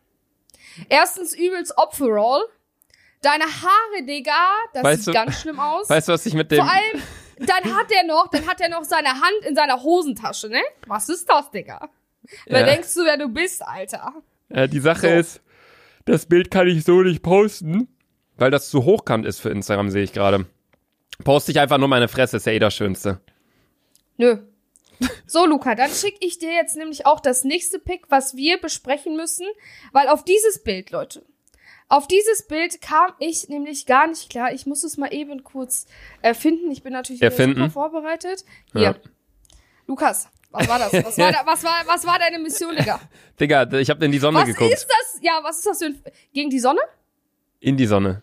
Erstens 0.88 1.34
übelst 1.37 1.76
Opferall. 1.76 2.42
Deine 3.22 3.44
Haare, 3.44 4.04
Digga, 4.06 4.32
das 4.74 4.84
Weißt 4.84 4.98
sieht 5.04 5.08
du- 5.08 5.12
ganz 5.18 5.40
schlimm 5.40 5.58
aus. 5.58 5.88
Weißt 5.88 6.08
du, 6.08 6.12
was 6.12 6.26
ich 6.26 6.34
mit 6.34 6.50
dem... 6.50 6.58
Vor 6.64 6.70
allem, 6.72 7.02
dann 7.38 7.76
hat 7.76 7.90
er 7.90 8.04
noch, 8.04 8.28
dann 8.28 8.46
hat 8.46 8.60
er 8.60 8.68
noch 8.68 8.84
seine 8.84 9.08
Hand 9.08 9.44
in 9.48 9.54
seiner 9.56 9.82
Hosentasche, 9.82 10.48
ne? 10.48 10.60
Was 10.86 11.08
ist 11.08 11.28
das, 11.28 11.50
Digga? 11.50 11.88
Wer 12.46 12.61
Ja. 12.61 12.66
denkst 12.66 12.94
du, 12.94 13.04
wer 13.04 13.16
du 13.16 13.28
bist, 13.28 13.62
Alter? 13.66 14.12
Äh, 14.49 14.68
die 14.68 14.80
Sache 14.80 15.08
So. 15.08 15.14
ist, 15.14 15.40
das 16.04 16.26
Bild 16.26 16.50
kann 16.50 16.68
ich 16.68 16.85
so 16.85 17.02
nicht 17.02 17.23
posten, 17.23 17.88
weil 18.37 18.50
das 18.50 18.70
zu 18.70 18.85
hochkant 18.85 19.26
ist 19.26 19.40
für 19.40 19.49
Instagram, 19.50 19.90
sehe 19.90 20.04
ich 20.04 20.12
gerade. 20.12 20.46
Poste 21.25 21.50
ich 21.52 21.58
einfach 21.61 21.78
nur 21.78 21.88
meine 21.88 22.08
Fresse, 22.08 22.37
ist 22.37 22.46
ja 22.46 22.52
eh 22.52 22.58
das 22.58 22.75
Schönste. 22.75 23.20
Nö. 24.18 24.38
So, 25.26 25.44
Luca, 25.46 25.75
dann 25.75 25.90
schicke 25.90 26.18
ich 26.20 26.38
dir 26.38 26.52
jetzt 26.52 26.76
nämlich 26.76 27.04
auch 27.06 27.20
das 27.20 27.44
nächste 27.44 27.78
Pick, 27.78 28.06
was 28.11 28.35
wir 28.37 28.58
besprechen 28.58 29.16
müssen, 29.16 29.46
weil 29.92 30.08
auf 30.08 30.25
dieses 30.25 30.62
Bild, 30.62 30.90
Leute, 30.90 31.23
auf 31.88 32.09
dieses 32.09 32.47
Bild 32.47 32.81
kam 32.81 33.12
ich 33.19 33.49
nämlich 33.49 33.87
gar 33.87 34.07
nicht 34.07 34.31
klar. 34.31 34.52
Ich 34.52 34.66
muss 34.66 34.83
es 34.83 34.97
mal 34.97 35.12
eben 35.12 35.45
kurz 35.45 35.87
erfinden. 36.23 36.71
Ich 36.71 36.83
bin 36.83 36.93
natürlich 36.93 37.21
super 37.21 37.71
vorbereitet. 37.71 38.45
Hier. 38.73 38.83
Ja. 38.83 38.95
Lukas, 39.87 40.28
was 40.50 40.69
war 40.69 40.78
das? 40.78 40.93
Was 41.05 41.19
war, 41.19 41.33
da, 41.33 41.43
was 41.45 41.62
war, 41.64 41.75
was 41.87 42.07
war 42.07 42.19
deine 42.19 42.38
Mission, 42.38 42.75
Digga? 42.75 43.00
Digga, 43.38 43.71
ich 43.78 43.90
habe 43.90 44.05
in 44.05 44.11
die 44.12 44.19
Sonne 44.19 44.38
Was 44.38 44.47
geguckt. 44.47 44.73
ist 44.73 44.87
das? 44.88 45.21
Ja, 45.23 45.40
was 45.43 45.59
ist 45.59 45.66
das 45.66 45.78
für 45.78 45.87
ein... 45.87 46.02
Gegen 46.33 46.50
die 46.50 46.59
Sonne? 46.59 46.81
In 47.61 47.76
die 47.76 47.87
Sonne. 47.87 48.23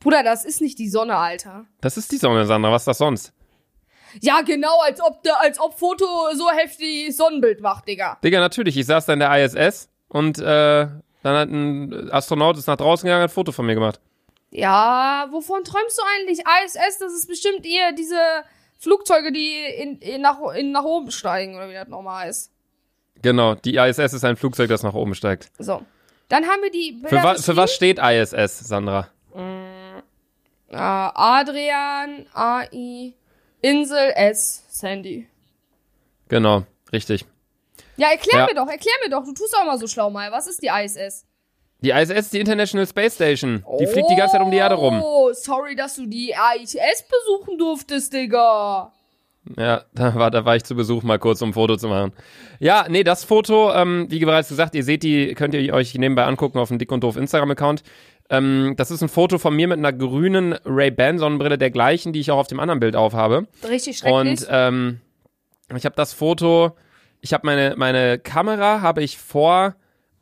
Bruder, 0.00 0.22
das 0.22 0.44
ist 0.44 0.60
nicht 0.60 0.78
die 0.78 0.88
Sonne, 0.88 1.16
Alter. 1.16 1.66
Das 1.80 1.96
ist 1.96 2.10
die 2.10 2.16
Sonne, 2.16 2.46
Sandra. 2.46 2.72
Was 2.72 2.82
ist 2.82 2.86
das 2.88 2.98
sonst? 2.98 3.32
Ja, 4.20 4.40
genau, 4.40 4.80
als 4.80 5.00
ob, 5.00 5.20
als 5.40 5.60
ob 5.60 5.78
Foto 5.78 6.06
so 6.34 6.50
heftig 6.50 7.14
Sonnenbild 7.14 7.60
macht, 7.60 7.86
Digga. 7.86 8.18
Digga, 8.24 8.40
natürlich. 8.40 8.76
Ich 8.76 8.86
saß 8.86 9.06
da 9.06 9.12
in 9.12 9.20
der 9.20 9.44
ISS 9.44 9.88
und 10.08 10.38
äh, 10.38 10.88
dann 11.22 11.36
hat 11.36 11.48
ein 11.48 12.10
Astronaut 12.10 12.56
ist 12.56 12.66
nach 12.66 12.76
draußen 12.76 13.06
gegangen 13.06 13.20
und 13.20 13.24
hat 13.24 13.30
ein 13.30 13.34
Foto 13.34 13.52
von 13.52 13.66
mir 13.66 13.74
gemacht. 13.74 14.00
Ja, 14.50 15.28
wovon 15.30 15.62
träumst 15.64 15.98
du 15.98 16.02
eigentlich? 16.16 16.40
ISS, 16.40 16.98
das 16.98 17.12
ist 17.12 17.28
bestimmt 17.28 17.64
eher 17.64 17.92
diese 17.92 18.18
Flugzeuge, 18.78 19.30
die 19.32 19.54
in, 19.78 19.98
in, 19.98 20.22
nach, 20.22 20.40
in, 20.54 20.72
nach 20.72 20.84
oben 20.84 21.10
steigen, 21.10 21.54
oder 21.54 21.68
wie 21.68 21.74
das 21.74 21.88
nochmal 21.88 22.28
ist. 22.28 22.50
Genau, 23.22 23.54
die 23.54 23.76
ISS 23.76 24.14
ist 24.14 24.24
ein 24.24 24.36
Flugzeug, 24.36 24.68
das 24.68 24.82
nach 24.82 24.94
oben 24.94 25.14
steigt. 25.14 25.50
So. 25.58 25.82
Dann 26.28 26.44
haben 26.46 26.62
wir 26.62 26.70
die 26.70 27.02
Für, 27.06 27.22
wa 27.22 27.34
für 27.34 27.56
was 27.56 27.74
steht 27.74 27.98
ISS, 27.98 28.60
Sandra? 28.60 29.08
Äh, 29.34 30.76
Adrian, 30.76 32.26
AI, 32.32 33.12
Insel 33.60 34.12
S, 34.14 34.64
Sandy. 34.68 35.26
Genau, 36.28 36.64
richtig. 36.92 37.26
Ja, 37.96 38.08
erklär 38.10 38.40
Ja. 38.40 38.46
mir 38.46 38.54
doch, 38.54 38.68
erklär 38.68 38.94
mir 39.04 39.10
doch. 39.10 39.24
Du 39.24 39.32
tust 39.32 39.54
auch 39.56 39.64
mal 39.64 39.78
so 39.78 39.86
schlau 39.86 40.10
mal. 40.10 40.30
Was 40.32 40.46
ist 40.46 40.62
die 40.62 40.68
ISS? 40.68 41.24
Die 41.82 41.90
ISS, 41.90 42.30
die 42.30 42.40
International 42.40 42.86
Space 42.86 43.14
Station. 43.14 43.64
Die 43.80 43.86
fliegt 43.86 44.10
die 44.10 44.16
ganze 44.16 44.32
Zeit 44.36 44.42
um 44.42 44.50
die 44.50 44.58
Erde 44.58 44.74
rum. 44.74 45.00
Oh, 45.02 45.30
sorry, 45.32 45.74
dass 45.74 45.96
du 45.96 46.06
die 46.06 46.30
ISS 46.60 47.04
besuchen 47.08 47.58
durftest, 47.58 48.12
Digga. 48.12 48.92
Ja, 49.56 49.84
da 49.94 50.14
war, 50.14 50.30
da 50.30 50.44
war 50.44 50.56
ich 50.56 50.64
zu 50.64 50.74
Besuch 50.74 51.02
mal 51.02 51.18
kurz, 51.18 51.40
um 51.40 51.48
ein 51.50 51.52
Foto 51.54 51.76
zu 51.78 51.88
machen. 51.88 52.12
Ja, 52.58 52.84
nee, 52.90 53.02
das 53.02 53.24
Foto, 53.24 53.72
ähm, 53.72 54.06
wie 54.10 54.22
bereits 54.22 54.50
gesagt, 54.50 54.74
ihr 54.74 54.84
seht 54.84 55.02
die, 55.02 55.34
könnt 55.34 55.54
ihr 55.54 55.72
euch 55.72 55.94
nebenbei 55.94 56.24
angucken 56.24 56.58
auf 56.58 56.68
dem 56.68 56.78
Dick 56.78 56.92
und 56.92 57.02
Doof 57.02 57.16
Instagram-Account. 57.16 57.82
Ähm, 58.28 58.74
das 58.76 58.90
ist 58.90 59.02
ein 59.02 59.08
Foto 59.08 59.38
von 59.38 59.56
mir 59.56 59.66
mit 59.66 59.78
einer 59.78 59.94
grünen 59.94 60.52
Ray-Ban-Sonnenbrille, 60.66 61.56
der 61.56 61.70
gleichen, 61.70 62.12
die 62.12 62.20
ich 62.20 62.30
auch 62.30 62.36
auf 62.38 62.46
dem 62.48 62.60
anderen 62.60 62.80
Bild 62.80 62.94
aufhabe. 62.94 63.48
Richtig 63.66 63.96
schrecklich. 63.98 64.42
Und 64.42 64.46
ähm, 64.50 65.00
ich 65.74 65.86
habe 65.86 65.96
das 65.96 66.12
Foto, 66.12 66.76
ich 67.20 67.32
habe 67.32 67.46
meine, 67.46 67.74
meine 67.76 68.18
Kamera, 68.18 68.80
habe 68.80 69.02
ich 69.02 69.18
vor 69.18 69.74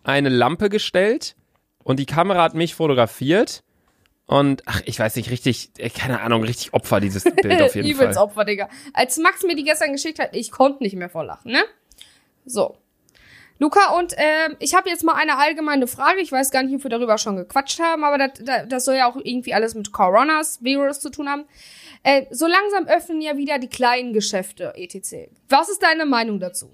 eine 0.02 0.28
Lampe 0.28 0.68
gestellt 0.68 1.36
und 1.84 1.98
die 1.98 2.06
Kamera 2.06 2.42
hat 2.42 2.54
mich 2.54 2.74
fotografiert. 2.74 3.62
Und 4.26 4.62
ach, 4.66 4.82
ich 4.84 4.98
weiß 4.98 5.16
nicht, 5.16 5.30
richtig, 5.30 5.70
äh, 5.78 5.88
keine 5.88 6.20
Ahnung, 6.20 6.42
richtig 6.44 6.74
Opfer 6.74 7.00
dieses 7.00 7.24
Bild 7.42 7.62
auf 7.62 7.74
jeden 7.74 7.88
Übelst 7.88 8.18
Fall. 8.18 8.24
Opfer, 8.24 8.44
Digga. 8.44 8.68
Als 8.92 9.16
Max 9.16 9.42
mir 9.42 9.56
die 9.56 9.64
gestern 9.64 9.92
geschickt 9.92 10.18
hat, 10.18 10.36
ich 10.36 10.50
konnte 10.50 10.82
nicht 10.82 10.96
mehr 10.96 11.08
vor 11.08 11.24
Lachen, 11.24 11.52
ne? 11.52 11.64
So. 12.44 12.76
Luca, 13.58 13.96
und 13.98 14.14
ähm, 14.16 14.56
ich 14.60 14.74
habe 14.74 14.88
jetzt 14.88 15.02
mal 15.02 15.14
eine 15.14 15.38
allgemeine 15.38 15.86
Frage. 15.86 16.20
Ich 16.20 16.30
weiß 16.30 16.50
gar 16.50 16.62
nicht, 16.62 16.74
ob 16.74 16.84
wir 16.84 16.90
darüber 16.90 17.18
schon 17.18 17.36
gequatscht 17.36 17.80
haben, 17.80 18.04
aber 18.04 18.18
das, 18.18 18.30
das, 18.40 18.68
das 18.68 18.84
soll 18.84 18.96
ja 18.96 19.10
auch 19.10 19.16
irgendwie 19.16 19.54
alles 19.54 19.74
mit 19.74 19.92
Coronas, 19.92 20.62
Virus 20.62 21.00
zu 21.00 21.10
tun 21.10 21.28
haben. 21.28 21.44
Äh, 22.02 22.26
so 22.30 22.46
langsam 22.46 22.86
öffnen 22.86 23.20
ja 23.20 23.36
wieder 23.36 23.58
die 23.58 23.68
kleinen 23.68 24.12
Geschäfte, 24.12 24.74
etc. 24.76 25.30
Was 25.48 25.70
ist 25.70 25.82
deine 25.82 26.06
Meinung 26.06 26.38
dazu? 26.38 26.70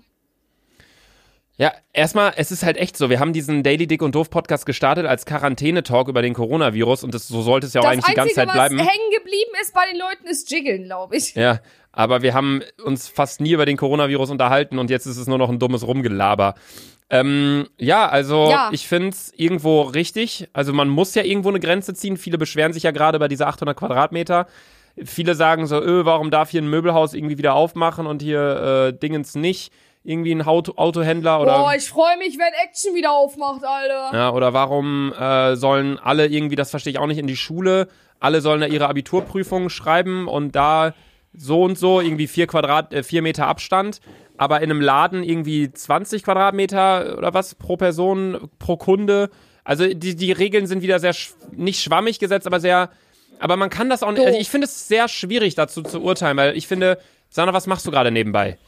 Ja, 1.56 1.72
erstmal, 1.92 2.32
es 2.36 2.50
ist 2.50 2.64
halt 2.64 2.76
echt 2.76 2.96
so. 2.96 3.10
Wir 3.10 3.20
haben 3.20 3.32
diesen 3.32 3.62
Daily 3.62 3.86
Dick 3.86 4.02
und 4.02 4.14
Doof 4.16 4.28
Podcast 4.28 4.66
gestartet 4.66 5.06
als 5.06 5.24
Quarantäne-Talk 5.24 6.08
über 6.08 6.20
den 6.20 6.34
Coronavirus 6.34 7.04
und 7.04 7.14
das, 7.14 7.28
so 7.28 7.42
sollte 7.42 7.68
es 7.68 7.74
ja 7.74 7.80
auch 7.80 7.84
das 7.84 7.92
eigentlich 7.92 8.06
die 8.06 8.14
ganze 8.14 8.40
Einzige, 8.40 8.46
Zeit 8.46 8.52
bleiben. 8.52 8.78
was 8.78 8.86
hängen 8.86 9.10
geblieben 9.16 9.52
ist 9.62 9.72
bei 9.72 9.82
den 9.88 10.00
Leuten, 10.00 10.26
ist 10.26 10.50
Jiggeln, 10.50 10.84
glaube 10.84 11.16
ich. 11.16 11.34
Ja, 11.36 11.60
aber 11.92 12.22
wir 12.22 12.34
haben 12.34 12.62
uns 12.84 13.06
fast 13.06 13.40
nie 13.40 13.52
über 13.52 13.66
den 13.66 13.76
Coronavirus 13.76 14.30
unterhalten 14.30 14.80
und 14.80 14.90
jetzt 14.90 15.06
ist 15.06 15.16
es 15.16 15.28
nur 15.28 15.38
noch 15.38 15.48
ein 15.48 15.60
dummes 15.60 15.86
Rumgelaber. 15.86 16.56
Ähm, 17.08 17.68
ja, 17.78 18.08
also 18.08 18.48
Ja. 18.50 18.70
ich 18.72 18.88
find's 18.88 19.32
irgendwo 19.36 19.82
richtig. 19.82 20.48
Also 20.54 20.72
man 20.72 20.88
muss 20.88 21.14
ja 21.14 21.22
irgendwo 21.22 21.50
eine 21.50 21.60
Grenze 21.60 21.94
ziehen. 21.94 22.16
Viele 22.16 22.36
beschweren 22.38 22.72
sich 22.72 22.82
ja 22.82 22.90
gerade 22.90 23.16
über 23.16 23.28
diese 23.28 23.46
800 23.46 23.76
Quadratmeter. 23.76 24.48
Viele 25.04 25.36
sagen 25.36 25.66
so, 25.68 25.80
öh, 25.80 26.04
warum 26.04 26.32
darf 26.32 26.50
hier 26.50 26.62
ein 26.62 26.68
Möbelhaus 26.68 27.14
irgendwie 27.14 27.38
wieder 27.38 27.54
aufmachen 27.54 28.06
und 28.06 28.22
hier 28.22 28.88
äh, 28.88 28.98
Dingens 28.98 29.36
nicht? 29.36 29.72
Irgendwie 30.06 30.32
ein 30.32 30.42
Auto 30.42 30.74
Autohändler 30.76 31.40
oder 31.40 31.58
Boah, 31.58 31.74
ich 31.74 31.88
freue 31.88 32.18
mich, 32.18 32.38
wenn 32.38 32.52
Action 32.62 32.94
wieder 32.94 33.12
aufmacht, 33.12 33.64
Alter. 33.64 34.10
ja, 34.12 34.32
oder 34.32 34.52
warum 34.52 35.12
äh, 35.14 35.56
sollen 35.56 35.98
alle 35.98 36.26
irgendwie, 36.26 36.56
das 36.56 36.70
verstehe 36.70 36.90
ich 36.90 36.98
auch 36.98 37.06
nicht, 37.06 37.18
in 37.18 37.26
die 37.26 37.38
Schule, 37.38 37.88
alle 38.20 38.42
sollen 38.42 38.60
da 38.60 38.66
ihre 38.66 38.88
Abiturprüfungen 38.88 39.70
schreiben 39.70 40.28
und 40.28 40.54
da 40.54 40.92
so 41.32 41.62
und 41.62 41.78
so 41.78 42.00
irgendwie 42.00 42.26
vier 42.26 42.46
Quadrat, 42.46 42.92
äh, 42.92 43.02
vier 43.02 43.22
Meter 43.22 43.46
Abstand, 43.46 44.00
aber 44.36 44.58
in 44.60 44.70
einem 44.70 44.80
Laden 44.80 45.22
irgendwie 45.22 45.72
20 45.72 46.22
Quadratmeter 46.22 47.16
oder 47.16 47.32
was 47.34 47.54
pro 47.54 47.76
Person, 47.76 48.50
pro 48.58 48.76
Kunde. 48.76 49.30
Also 49.64 49.86
die, 49.86 50.16
die 50.16 50.32
Regeln 50.32 50.66
sind 50.66 50.82
wieder 50.82 50.98
sehr, 50.98 51.14
sch 51.14 51.32
nicht 51.52 51.82
schwammig 51.82 52.18
gesetzt, 52.18 52.46
aber 52.46 52.60
sehr, 52.60 52.90
aber 53.38 53.56
man 53.56 53.70
kann 53.70 53.88
das 53.88 54.02
auch 54.02 54.12
nicht, 54.12 54.24
also 54.24 54.38
ich 54.38 54.50
finde 54.50 54.66
es 54.66 54.86
sehr 54.86 55.08
schwierig 55.08 55.54
dazu 55.54 55.82
zu 55.82 56.02
urteilen, 56.02 56.36
weil 56.36 56.56
ich 56.56 56.66
finde, 56.66 56.98
Sandra, 57.30 57.54
was 57.54 57.66
machst 57.66 57.86
du 57.86 57.90
gerade 57.90 58.10
nebenbei? 58.10 58.58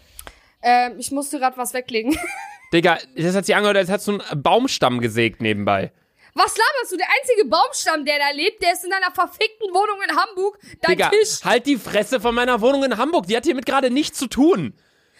Ähm, 0.68 0.96
ich 0.99 1.12
musste 1.12 1.38
gerade 1.38 1.56
was 1.56 1.73
weglegen. 1.75 2.18
Digga, 2.73 2.99
das 3.16 3.37
hat 3.37 3.46
sich 3.46 3.54
angehört, 3.54 3.76
als 3.76 3.88
hättest 3.88 4.08
du 4.08 4.18
einen 4.18 4.42
Baumstamm 4.42 5.00
gesägt 5.00 5.40
nebenbei. 5.40 5.92
Was 6.35 6.56
laberst 6.56 6.92
du? 6.92 6.96
Der 6.96 7.06
einzige 7.06 7.49
Baumstamm, 7.49 8.04
der 8.04 8.18
da 8.18 8.30
lebt, 8.35 8.61
der 8.61 8.73
ist 8.73 8.85
in 8.85 8.92
einer 8.92 9.12
verfickten 9.12 9.73
Wohnung 9.73 10.02
in 10.08 10.16
Hamburg. 10.16 10.58
Dein 10.82 10.96
Digga, 10.96 11.11
Tisch. 11.11 11.44
halt 11.44 11.66
die 11.66 11.76
Fresse 11.76 12.20
von 12.20 12.35
meiner 12.35 12.61
Wohnung 12.61 12.82
in 12.82 12.99
Hamburg. 12.99 13.28
Die 13.28 13.37
hat 13.37 13.44
hiermit 13.44 13.64
gerade 13.64 13.90
nichts 13.90 14.18
zu 14.18 14.26
tun. 14.26 14.75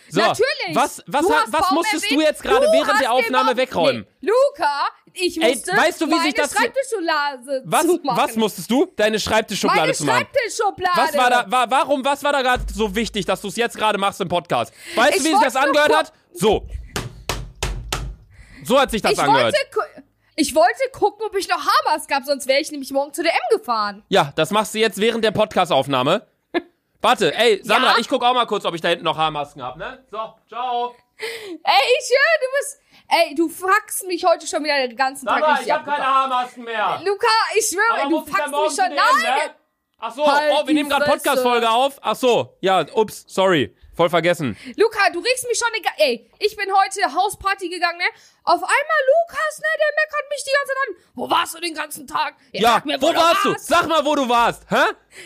So, 0.09 0.21
Natürlich. 0.21 0.47
Was, 0.75 1.03
was, 1.07 1.27
Du 1.27 1.33
ha- 1.35 1.43
hast 1.43 1.53
was 1.53 1.71
musstest 1.73 2.05
erwähnt. 2.05 2.21
du 2.21 2.25
jetzt 2.27 2.43
gerade 2.43 2.67
während 2.71 3.01
der 3.01 3.13
Aufnahme 3.13 3.57
wegräumen? 3.57 4.07
Nee. 4.21 4.29
Luca, 4.31 4.89
ich 5.13 5.41
Ey, 5.43 5.51
musste 5.55 5.73
weißt 5.77 6.01
du, 6.01 6.07
wie 6.07 6.11
meine 6.11 6.23
sich 6.23 6.35
das- 6.35 6.53
Schreibtischschublade 6.53 7.63
Was, 7.65 7.87
was 8.05 8.37
musstest 8.37 8.71
du? 8.71 8.87
Deine 8.97 9.19
Schreibtischschublade 9.19 9.81
Meine 9.81 9.93
zu 9.95 10.05
machen. 10.05 10.27
Schreibtischschublade. 10.33 10.97
Was 10.97 11.17
war 11.17 11.31
da, 11.31 11.51
war, 11.51 11.71
warum, 11.71 12.05
was 12.05 12.23
war 12.23 12.33
da 12.33 12.43
gerade 12.43 12.63
so 12.73 12.95
wichtig, 12.95 13.25
dass 13.27 13.41
du 13.41 13.49
es 13.49 13.57
jetzt 13.57 13.77
gerade 13.77 13.99
machst 13.99 14.21
im 14.21 14.29
Podcast? 14.29 14.73
Weißt 14.95 15.17
Ich 15.17 15.23
du, 15.23 15.29
wie 15.29 15.33
sich 15.35 15.41
das 15.43 15.57
angehört 15.57 15.97
hat? 15.97 16.13
So. 16.33 16.67
So 18.65 18.79
hat 18.81 18.91
sich 18.91 19.03
das 19.03 19.13
ich 19.13 19.19
angehört. 19.21 19.55
wollte, 19.75 20.05
ich 20.37 20.55
wollte 20.55 20.91
gucken, 20.93 21.25
ob 21.27 21.37
ich 21.37 21.49
noch 21.49 21.59
Hamas 21.65 22.07
gab, 22.07 22.25
sonst 22.25 22.47
wäre 22.47 22.61
ich 22.61 22.71
nämlich 22.71 22.91
morgen 22.93 23.13
zu 23.13 23.23
der 23.23 23.33
M 23.33 23.59
gefahren. 23.59 24.03
Ja, 24.09 24.33
das 24.37 24.51
machst 24.51 24.75
du 24.75 24.79
jetzt 24.79 24.99
während 25.01 25.25
der 25.25 25.31
Podcastaufnahme. 25.31 26.27
Warte, 27.07 27.33
ey, 27.37 27.61
Sandra, 27.63 27.93
Ja? 27.93 27.99
ich 27.99 28.09
guck 28.09 28.25
auch 28.25 28.35
mal 28.35 28.47
kurz, 28.47 28.65
ob 28.65 28.75
ich 28.75 28.81
da 28.81 28.89
hinten 28.89 29.05
noch 29.05 29.17
Haarmasken 29.17 29.63
hab, 29.63 29.77
ne? 29.77 30.05
So, 30.11 30.19
ciao. 30.49 30.93
Ey, 31.17 31.83
ich 32.01 32.11
höre, 32.11 32.41
du 32.41 32.47
bist. 32.59 32.81
Ey, 33.09 33.35
du 33.37 33.49
fuckst 33.49 34.05
mich 34.09 34.25
heute 34.25 34.45
schon 34.49 34.65
wieder 34.65 34.89
den 34.89 34.97
ganzen 34.97 35.25
Tag 35.27 35.35
Sandra, 35.39 35.53
richtig 35.53 35.69
ich 35.69 35.73
hab 35.73 35.87
ab, 35.87 35.95
keine. 35.95 36.05
Haarmasken 36.07 36.65
mehr. 36.65 37.01
Luca, 37.05 37.27
ich 37.57 37.67
schwöre, 37.67 38.09
du 38.11 38.25
ich 38.27 38.35
fuckst 38.35 38.51
mich 38.51 38.67
schon. 38.71 38.77
der 38.77 38.87
M, 38.89 38.97
Nein! 38.97 39.23
ne? 39.47 39.55
Ach 39.99 40.13
so, 40.13 40.27
Halt 40.27 40.53
oh, 40.53 40.57
wir 40.59 40.65
die 40.67 40.75
nehmen 40.75 40.91
gerade. 40.91 41.05
Podcast-Folge 41.07 41.71
auf. 41.71 41.99
Ach 42.03 42.17
so, 42.17 42.57
ja, 42.61 42.85
ups, 42.95 43.25
sorry. 43.29 43.75
Voll 43.97 44.11
vergessen. 44.11 44.57
Luca, 44.77 45.09
du 45.11 45.21
regst 45.21 45.47
mich 45.49 45.59
schon 45.59 45.69
egal. 45.75 45.93
Ey, 45.97 46.31
ich 46.39 46.55
bin 46.55 46.67
heute 46.71 47.15
Hausparty 47.15 47.69
gegangen, 47.71 47.97
ne? 47.97 48.05
Auf 48.45 48.63
einmal 48.63 48.71
Lukas, 48.71 49.59
ne? 49.59 49.67
Der 49.81 49.95
meckert 49.97 50.31
mich 50.31 50.45
die 50.45 50.51
ganze 50.53 50.69
Zeit 50.69 50.77
an. 50.87 51.11
Wo 51.15 51.31
warst 51.31 51.55
du 51.55 51.61
den 51.61 51.75
ganzen 51.75 52.07
Tag? 52.07 52.35
Ja, 52.53 52.73
sag 52.75 52.85
mir, 52.87 53.01
wo 53.01 53.15
warst 53.15 53.45
du? 53.45 53.55
Sag 53.59 53.89
mal, 53.89 54.05
wo 54.05 54.15
du 54.15 54.29
warst. 54.29 54.65
Hä? 54.69 54.85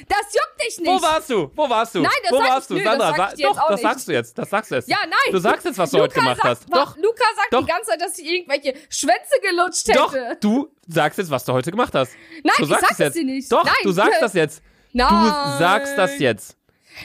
Das 0.09 0.33
juckt 0.33 0.62
dich 0.65 0.79
nicht. 0.79 0.89
Wo 0.89 1.03
warst 1.03 1.29
du? 1.31 1.50
Wo 1.55 1.69
warst 1.69 1.95
du? 1.97 2.00
Nein, 2.03 2.12
das 2.23 2.33
wo 2.33 2.39
sag 2.39 2.49
warst 2.49 2.62
ich- 2.62 2.69
du? 2.69 2.75
nö, 2.75 2.85
das 2.85 2.93
Sandra, 2.93 3.09
sag 3.09 3.17
sa- 3.31 3.35
ich 3.37 3.43
doch, 3.45 3.57
das 3.57 3.71
nicht. 3.71 3.83
sagst 3.83 4.09
du 4.09 4.12
jetzt. 4.12 4.39
Das 4.39 4.50
sagst 4.50 4.71
du 4.71 4.75
jetzt. 4.77 4.89
Ja, 4.89 4.99
nein. 5.03 5.33
Du 5.33 5.39
sagst 5.39 5.65
jetzt, 5.67 5.79
was 5.79 5.91
du 5.91 5.99
heute 5.99 6.15
Luca 6.15 6.21
gemacht 6.21 6.37
sagt, 6.43 6.49
hast. 6.49 6.73
Doch. 6.73 6.97
Luca 6.97 7.25
sagt 7.37 7.53
Doch. 7.53 7.61
die 7.61 7.67
ganze 7.67 7.91
Zeit, 7.91 8.00
dass 8.00 8.19
ich 8.19 8.27
irgendwelche 8.27 8.75
Schwänze 8.89 9.35
gelutscht 9.43 9.89
hätte. 9.89 9.99
Doch, 9.99 10.15
du 10.41 10.73
sagst 10.87 11.19
jetzt, 11.19 11.31
was 11.31 11.45
du 11.45 11.53
heute 11.53 11.73
gemacht 11.73 11.93
hast. 11.95 12.12
Nein, 12.45 12.55
du 12.59 12.62
ich 12.62 12.69
sagst 12.69 12.97
sag 12.99 13.07
es 13.09 13.12
dir 13.15 13.25
nicht. 13.25 13.50
Doch, 13.50 13.65
Nein. 13.65 13.75
du 13.83 13.91
sagst 13.91 14.23
das 14.23 14.33
jetzt. 14.35 14.62
Nein. 14.93 15.09
Du 15.09 15.59
sagst 15.59 15.99
das 15.99 16.19
jetzt. 16.19 16.57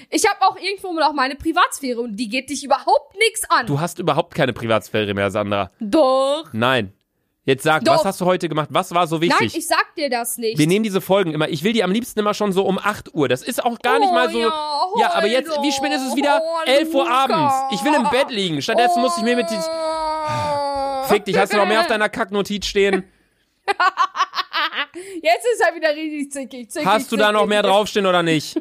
Ich 0.09 0.25
habe 0.27 0.41
auch 0.41 0.57
irgendwo 0.57 0.91
noch 0.93 1.13
meine 1.13 1.35
Privatsphäre 1.35 2.01
und 2.01 2.15
die 2.15 2.27
geht 2.29 2.49
dich 2.49 2.63
überhaupt 2.63 3.15
nichts 3.17 3.49
an. 3.49 3.65
Du 3.67 3.79
hast 3.79 3.99
überhaupt 3.99 4.33
keine 4.35 4.53
Privatsphäre 4.53 5.13
mehr, 5.13 5.29
Sandra. 5.31 5.71
Doch. 5.79 6.45
Nein. 6.53 6.93
Jetzt 7.47 7.61
sag, 7.61 7.83
Doch. 7.85 7.97
was 7.99 8.05
hast 8.05 8.21
du 8.21 8.25
heute 8.25 8.49
gemacht? 8.49 8.69
Was 8.71 8.91
war 8.95 9.05
so 9.05 9.21
wichtig? 9.21 9.39
Nein, 9.39 9.51
ich 9.53 9.67
sag 9.67 9.93
dir 9.95 10.09
das 10.09 10.39
nicht. 10.39 10.57
Wir 10.57 10.65
nehmen 10.65 10.81
diese 10.81 10.99
Folgen 10.99 11.31
immer. 11.31 11.47
Ich 11.47 11.63
will 11.63 11.73
die 11.73 11.83
am 11.83 11.91
liebsten 11.91 12.19
immer 12.19 12.33
schon 12.33 12.51
so 12.51 12.65
um 12.65 12.79
8 12.79 13.13
Uhr. 13.13 13.27
Das 13.29 13.43
ist 13.43 13.63
auch 13.63 13.77
gar 13.83 13.99
nicht 13.99 14.09
Oh 14.09 14.13
mal 14.15 14.31
so. 14.31 14.39
ja, 14.39 14.51
Ja, 14.99 15.13
aber 15.13 15.27
jetzt, 15.27 15.51
wie 15.61 15.71
spät 15.71 15.93
ist 15.93 16.01
es 16.07 16.15
wieder? 16.15 16.41
Oh, 16.43 16.65
11 16.65 16.91
Uhr 16.95 17.07
abends. 17.07 17.53
Ich 17.71 17.83
will 17.85 17.93
im 17.93 18.09
Bett 18.09 18.31
liegen. 18.31 18.59
Stattdessen 18.63 18.99
muss 18.99 19.15
ich 19.17 19.23
mir 19.23 19.35
mit. 19.35 19.45
Oh. 19.51 21.03
Fick 21.03 21.25
dich, 21.25 21.37
hast 21.37 21.53
du 21.53 21.57
noch 21.57 21.67
mehr 21.67 21.81
auf 21.81 21.87
deiner 21.87 22.09
Kacknotiz 22.09 22.65
stehen? 22.65 23.03
Jetzt 25.21 25.45
ist 25.53 25.61
er 25.67 25.75
wieder 25.75 25.89
richtig 25.89 26.31
zickig. 26.31 26.69
zickig 26.71 26.87
Hast 26.87 27.11
du 27.11 27.15
da 27.17 27.31
noch 27.31 27.41
zickig. 27.41 27.49
mehr 27.49 27.61
draufstehen 27.63 28.05
oder 28.05 28.23
nicht? 28.23 28.59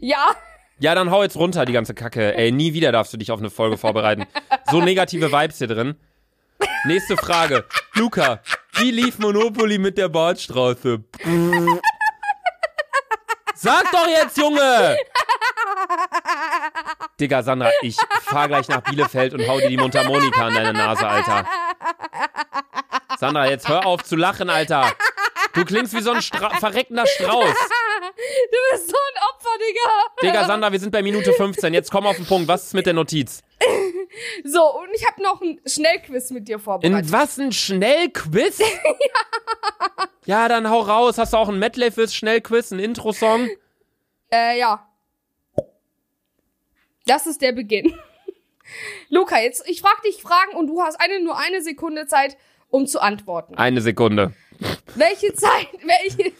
Ja. 0.00 0.34
Ja, 0.80 0.94
dann 0.94 1.10
hau 1.10 1.22
jetzt 1.22 1.36
runter, 1.36 1.64
die 1.64 1.72
ganze 1.72 1.94
Kacke. 1.94 2.34
Ey, 2.36 2.52
nie 2.52 2.72
wieder 2.72 2.92
darfst 2.92 3.12
du 3.12 3.16
dich 3.16 3.30
auf 3.32 3.40
eine 3.40 3.50
Folge 3.50 3.76
vorbereiten. 3.76 4.26
So 4.70 4.80
negative 4.80 5.32
Vibes 5.32 5.58
hier 5.58 5.66
drin. 5.66 5.96
Nächste 6.84 7.16
Frage. 7.16 7.64
Luca, 7.94 8.40
wie 8.74 8.90
lief 8.90 9.18
Monopoly 9.18 9.78
mit 9.78 9.98
der 9.98 10.08
Bordstraße? 10.08 11.02
Sag 13.54 13.90
doch 13.90 14.06
jetzt, 14.06 14.36
Junge! 14.38 14.96
Digga, 17.18 17.42
Sandra, 17.42 17.70
ich 17.82 17.96
fahr 18.22 18.46
gleich 18.46 18.68
nach 18.68 18.82
Bielefeld 18.82 19.34
und 19.34 19.48
hau 19.48 19.58
dir 19.58 19.68
die 19.68 19.76
Mundharmonika 19.76 20.46
an 20.46 20.54
deine 20.54 20.72
Nase, 20.72 21.06
Alter. 21.06 21.44
Sandra, 23.18 23.48
jetzt 23.48 23.68
hör 23.68 23.84
auf 23.84 24.04
zu 24.04 24.14
lachen, 24.14 24.48
Alter. 24.48 24.92
Du 25.54 25.64
klingst 25.64 25.92
wie 25.94 26.02
so 26.02 26.12
ein 26.12 26.22
Stra 26.22 26.50
verreckender 26.50 27.06
Strauß. 27.06 27.54
Du 27.54 28.58
bist 28.72 28.90
so 28.90 28.96
ein 28.96 29.22
Opfer, 29.30 29.37
Digga. 29.60 30.30
Digga, 30.32 30.46
Sandra, 30.46 30.72
wir 30.72 30.80
sind 30.80 30.90
bei 30.90 31.02
Minute 31.02 31.32
15. 31.32 31.72
Jetzt 31.74 31.90
komm 31.90 32.06
auf 32.06 32.16
den 32.16 32.26
Punkt. 32.26 32.48
Was 32.48 32.66
ist 32.66 32.74
mit 32.74 32.86
der 32.86 32.94
Notiz? 32.94 33.42
So, 34.44 34.74
und 34.80 34.88
ich 34.94 35.06
habe 35.06 35.22
noch 35.22 35.40
ein 35.42 35.60
Schnellquiz 35.66 36.30
mit 36.30 36.48
dir 36.48 36.58
vorbereitet. 36.58 37.06
In 37.06 37.12
was 37.12 37.38
ein 37.38 37.52
Schnellquiz? 37.52 38.60
ja. 40.24 40.48
dann 40.48 40.68
hau 40.70 40.80
raus. 40.80 41.18
Hast 41.18 41.34
du 41.34 41.36
auch 41.36 41.48
ein 41.48 41.58
Medley 41.58 41.90
fürs 41.90 42.14
Schnellquiz, 42.14 42.70
ein 42.70 42.78
Intro-Song? 42.78 43.48
Äh, 44.32 44.58
ja. 44.58 44.88
Das 47.06 47.26
ist 47.26 47.40
der 47.42 47.52
Beginn. 47.52 47.94
Luca, 49.08 49.38
jetzt, 49.40 49.68
ich 49.68 49.80
frag 49.80 50.02
dich 50.02 50.22
Fragen 50.22 50.56
und 50.56 50.66
du 50.66 50.82
hast 50.82 51.00
eine, 51.00 51.20
nur 51.20 51.38
eine 51.38 51.62
Sekunde 51.62 52.06
Zeit, 52.06 52.36
um 52.70 52.86
zu 52.86 53.00
antworten. 53.00 53.54
Eine 53.54 53.80
Sekunde. 53.80 54.32
Welche 54.94 55.32
Zeit, 55.34 55.68
welche, 55.84 56.32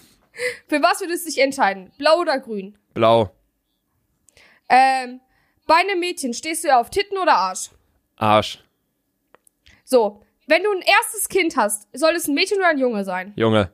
für 0.67 0.83
was 0.83 1.01
würdest 1.01 1.27
du 1.27 1.31
dich 1.31 1.41
entscheiden? 1.41 1.93
Blau 1.97 2.21
oder 2.21 2.39
grün? 2.39 2.77
Blau. 2.99 3.31
Ähm, 4.69 5.21
bei 5.69 5.77
einem 5.77 6.01
Mädchen 6.01 6.35
stehst 6.35 6.65
du 6.65 6.69
ja 6.69 6.81
auf 6.81 6.91
Titten 6.91 7.17
oder 7.17 7.37
Arsch? 7.37 7.71
Arsch. 8.17 8.65
So, 9.85 10.23
Wenn 10.49 10.65
du 10.65 10.73
ein 10.73 10.81
erstes 10.81 11.29
Kind 11.29 11.57
hast, 11.57 11.87
soll 11.93 12.15
es 12.15 12.27
ein 12.27 12.35
Mädchen 12.35 12.57
oder 12.59 12.69
ein 12.69 12.79
Junge 12.79 13.05
sein? 13.05 13.35
Junge. 13.37 13.71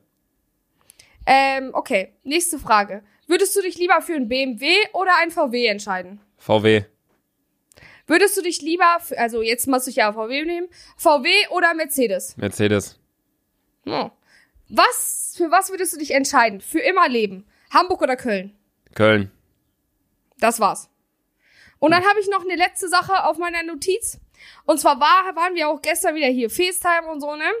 Ähm, 1.25 1.71
okay. 1.73 2.13
Nächste 2.23 2.59
Frage. 2.59 3.01
Würdest 3.27 3.55
du 3.55 3.61
dich 3.61 3.77
lieber 3.77 4.01
für 4.01 4.13
ein 4.13 4.27
BMW 4.27 4.67
oder 4.93 5.11
ein 5.21 5.31
VW 5.31 5.65
entscheiden? 5.67 6.19
VW. 6.37 6.83
Würdest 8.07 8.37
du 8.37 8.41
dich 8.43 8.61
lieber, 8.61 8.99
für, 8.99 9.17
also 9.17 9.41
jetzt 9.41 9.67
musst 9.67 9.87
du 9.87 9.91
ja 9.91 10.13
VW 10.13 10.45
nehmen, 10.45 10.67
VW 10.97 11.29
oder 11.49 11.73
Mercedes? 11.73 12.37
Mercedes. 12.37 12.99
Hm. 13.85 14.11
Was, 14.69 15.33
für 15.37 15.49
was 15.49 15.71
würdest 15.71 15.93
du 15.93 15.97
dich 15.97 16.11
entscheiden? 16.11 16.61
Für 16.61 16.79
immer 16.79 17.07
leben? 17.09 17.47
Hamburg 17.71 18.01
oder 18.01 18.17
Köln? 18.17 18.55
Köln. 18.95 19.31
Das 20.39 20.59
war's. 20.59 20.89
Und 21.79 21.91
dann 21.91 22.03
habe 22.03 22.19
ich 22.19 22.27
noch 22.27 22.41
eine 22.41 22.55
letzte 22.55 22.89
Sache 22.89 23.25
auf 23.25 23.37
meiner 23.37 23.61
Notiz. 23.63 24.19
Und 24.65 24.79
zwar 24.79 24.99
war, 24.99 25.35
waren 25.35 25.53
wir 25.53 25.69
auch 25.69 25.81
gestern 25.81 26.15
wieder 26.15 26.27
hier, 26.27 26.49
FaceTime 26.49 27.07
und 27.11 27.21
so, 27.21 27.35
ne? 27.35 27.51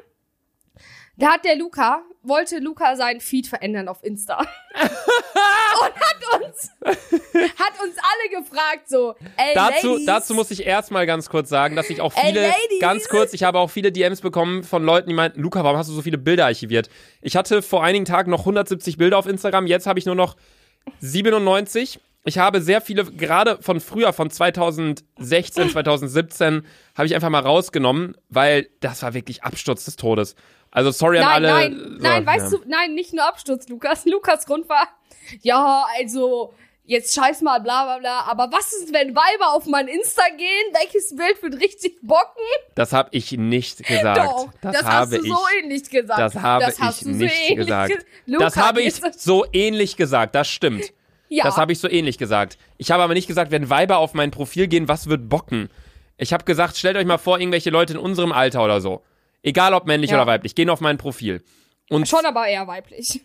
Da 1.17 1.33
hat 1.33 1.45
der 1.45 1.55
Luca, 1.55 2.01
wollte 2.23 2.59
Luca 2.59 2.97
seinen 2.97 3.21
Feed 3.21 3.47
verändern 3.47 3.87
auf 3.87 4.03
Insta. 4.03 4.39
und 4.75 5.95
hat 5.95 6.41
uns, 6.41 6.71
hat 6.81 7.73
uns 7.81 7.95
alle 7.97 8.41
gefragt, 8.41 8.89
so, 8.89 9.15
ey, 9.37 9.53
Dazu, 9.53 9.91
Ladies, 9.91 10.05
dazu 10.05 10.33
muss 10.33 10.51
ich 10.51 10.65
erstmal 10.65 11.05
ganz 11.05 11.29
kurz 11.29 11.47
sagen, 11.47 11.77
dass 11.77 11.89
ich 11.89 12.01
auch 12.01 12.11
viele, 12.11 12.53
ganz 12.81 13.07
kurz, 13.07 13.33
ich 13.33 13.43
habe 13.43 13.59
auch 13.59 13.69
viele 13.69 13.93
DMs 13.93 14.19
bekommen 14.19 14.63
von 14.63 14.83
Leuten, 14.83 15.07
die 15.07 15.15
meinten, 15.15 15.41
Luca, 15.41 15.63
warum 15.63 15.77
hast 15.77 15.89
du 15.89 15.93
so 15.93 16.01
viele 16.01 16.17
Bilder 16.17 16.45
archiviert? 16.45 16.89
Ich 17.21 17.37
hatte 17.37 17.61
vor 17.61 17.83
einigen 17.83 18.05
Tagen 18.05 18.29
noch 18.29 18.41
170 18.41 18.97
Bilder 18.97 19.17
auf 19.17 19.27
Instagram, 19.27 19.67
jetzt 19.67 19.87
habe 19.87 19.99
ich 19.99 20.05
nur 20.05 20.15
noch 20.15 20.35
97. 20.99 21.99
Ich 22.27 22.37
habe 22.39 22.59
sehr 22.59 22.81
viele, 22.81 23.05
gerade 23.05 23.61
von 23.61 23.79
früher, 23.79 24.11
von 24.11 24.31
2016, 24.31 25.69
2017, 25.69 26.65
habe 26.95 27.05
ich 27.05 27.13
einfach 27.13 27.29
mal 27.29 27.41
rausgenommen, 27.41 28.17
weil 28.29 28.67
das 28.79 29.03
war 29.03 29.13
wirklich 29.13 29.43
Absturz 29.43 29.85
des 29.85 29.95
Todes. 29.95 30.35
Also 30.71 30.91
sorry 30.91 31.19
an 31.19 31.25
Nein, 31.25 31.45
alle. 31.45 31.47
nein, 31.47 31.79
so, 31.97 32.03
nein, 32.03 32.25
weißt 32.25 32.51
ja. 32.51 32.57
du, 32.57 32.63
nein, 32.67 32.95
nicht 32.95 33.13
nur 33.13 33.27
Absturz, 33.27 33.69
Lukas. 33.69 34.05
Lukas 34.11 34.45
Grund 34.45 34.67
war, 34.67 34.87
ja, 35.41 35.85
also, 35.97 36.53
jetzt 36.85 37.13
scheiß 37.15 37.41
mal, 37.41 37.59
bla, 37.59 37.83
bla, 37.85 37.97
bla, 37.99 38.19
aber 38.21 38.49
was 38.51 38.71
ist, 38.73 38.93
wenn 38.93 39.15
Weiber 39.15 39.53
auf 39.53 39.65
mein 39.65 39.87
Insta 39.87 40.23
gehen? 40.37 40.73
Welches 40.73 41.15
Bild 41.15 41.41
wird 41.41 41.61
richtig 41.61 41.97
bocken? 42.01 42.43
Das 42.75 42.93
habe 42.93 43.09
ich 43.11 43.31
nicht 43.33 43.83
gesagt. 43.85 44.17
Doch, 44.25 44.49
das, 44.61 44.73
das, 44.73 44.83
habe 44.83 44.95
hast 44.97 45.11
du 45.13 45.17
ich. 45.23 45.31
so 45.31 45.37
ähnlich 45.61 45.89
gesagt. 45.89 46.19
Das 46.19 46.35
habe 46.35 46.65
das 46.65 46.79
ich 46.79 46.95
so 47.05 47.09
nicht 47.09 47.33
ähnlich 47.49 47.55
gesagt. 47.57 47.89
ge- 47.93 48.05
Luca, 48.25 48.43
das 48.45 48.57
habe 48.57 48.81
ich 48.81 48.95
so 48.95 49.45
ähnlich 49.53 49.95
gesagt, 49.97 50.35
das 50.35 50.47
stimmt. 50.47 50.93
Ja, 51.27 51.43
Das 51.43 51.57
habe 51.57 51.71
ich 51.71 51.79
so 51.79 51.89
ähnlich 51.89 52.17
gesagt. 52.19 52.57
Ich 52.77 52.91
habe 52.91 53.01
aber 53.01 53.13
nicht 53.15 53.27
gesagt, 53.27 53.49
wenn 53.51 53.69
Weiber 53.69 53.97
auf 53.97 54.13
mein 54.13 54.29
Profil 54.29 54.67
gehen, 54.67 54.87
was 54.87 55.09
wird 55.09 55.27
bocken? 55.27 55.69
Ich 56.17 56.31
habe 56.33 56.43
gesagt, 56.45 56.77
stellt 56.77 56.95
euch 56.97 57.05
mal 57.05 57.17
vor, 57.17 57.39
irgendwelche 57.39 57.71
Leute 57.71 57.93
in 57.93 57.99
unserem 57.99 58.31
Alter 58.31 58.63
oder 58.63 58.79
so. 58.79 59.03
Egal 59.41 59.73
ob 59.73 59.85
männlich 59.87 60.11
Ja. 60.11 60.17
oder 60.17 60.27
weiblich, 60.27 60.53
gehen 60.53 60.69
auf 60.69 60.81
mein 60.81 60.97
Profil. 60.97 61.43
Und 61.89 62.07
schon 62.07 62.25
aber 62.25 62.47
eher 62.47 62.67
weiblich. 62.67 63.21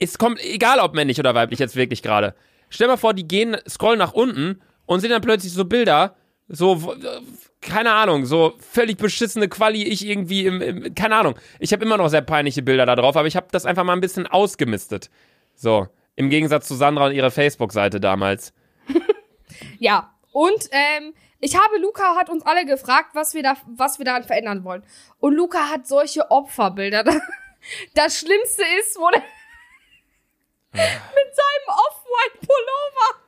es 0.00 0.18
kommt, 0.18 0.40
egal 0.44 0.78
ob 0.80 0.94
männlich 0.94 1.18
oder 1.20 1.34
weiblich 1.34 1.58
jetzt 1.60 1.76
wirklich 1.76 2.02
gerade. 2.02 2.34
Stell 2.70 2.88
mal 2.88 2.96
vor, 2.96 3.14
die 3.14 3.26
gehen, 3.26 3.56
scrollen 3.68 3.98
nach 3.98 4.12
unten 4.12 4.60
und 4.86 5.00
sehen 5.00 5.10
dann 5.10 5.22
plötzlich 5.22 5.52
so 5.52 5.64
Bilder, 5.64 6.16
so, 6.48 6.94
keine 7.60 7.92
Ahnung, 7.92 8.24
so 8.24 8.54
völlig 8.58 8.96
beschissene 8.96 9.48
Quali, 9.48 9.84
ich 9.84 10.06
irgendwie 10.06 10.46
im, 10.46 10.62
im 10.62 10.94
keine 10.94 11.16
Ahnung. 11.16 11.38
Ich 11.58 11.72
habe 11.72 11.84
immer 11.84 11.96
noch 11.96 12.08
sehr 12.08 12.22
peinliche 12.22 12.62
Bilder 12.62 12.86
da 12.86 12.96
drauf, 12.96 13.16
aber 13.16 13.28
ich 13.28 13.36
habe 13.36 13.48
das 13.50 13.66
einfach 13.66 13.84
mal 13.84 13.92
ein 13.92 14.00
bisschen 14.00 14.26
ausgemistet. 14.26 15.10
So, 15.54 15.88
im 16.16 16.30
Gegensatz 16.30 16.68
zu 16.68 16.74
Sandra 16.74 17.06
und 17.06 17.12
ihrer 17.12 17.30
Facebook-Seite 17.30 18.00
damals. 18.00 18.52
Ja, 19.78 20.14
und 20.32 20.68
ähm, 20.70 21.14
ich 21.40 21.56
habe, 21.56 21.78
Luca 21.78 22.16
hat 22.16 22.30
uns 22.30 22.44
alle 22.44 22.66
gefragt, 22.66 23.10
was 23.14 23.34
wir 23.34 23.42
da, 23.42 23.56
was 23.66 23.98
wir 23.98 24.04
daran 24.04 24.24
verändern 24.24 24.64
wollen. 24.64 24.82
Und 25.18 25.34
Luca 25.34 25.70
hat 25.70 25.86
solche 25.86 26.30
Opferbilder. 26.30 27.04
Das 27.94 28.20
Schlimmste 28.20 28.62
ist, 28.78 28.96
wo 28.98 29.10
der 29.10 29.20
mit 30.72 31.34
seinem 31.34 31.76
Off-White-Pullover 32.08 33.18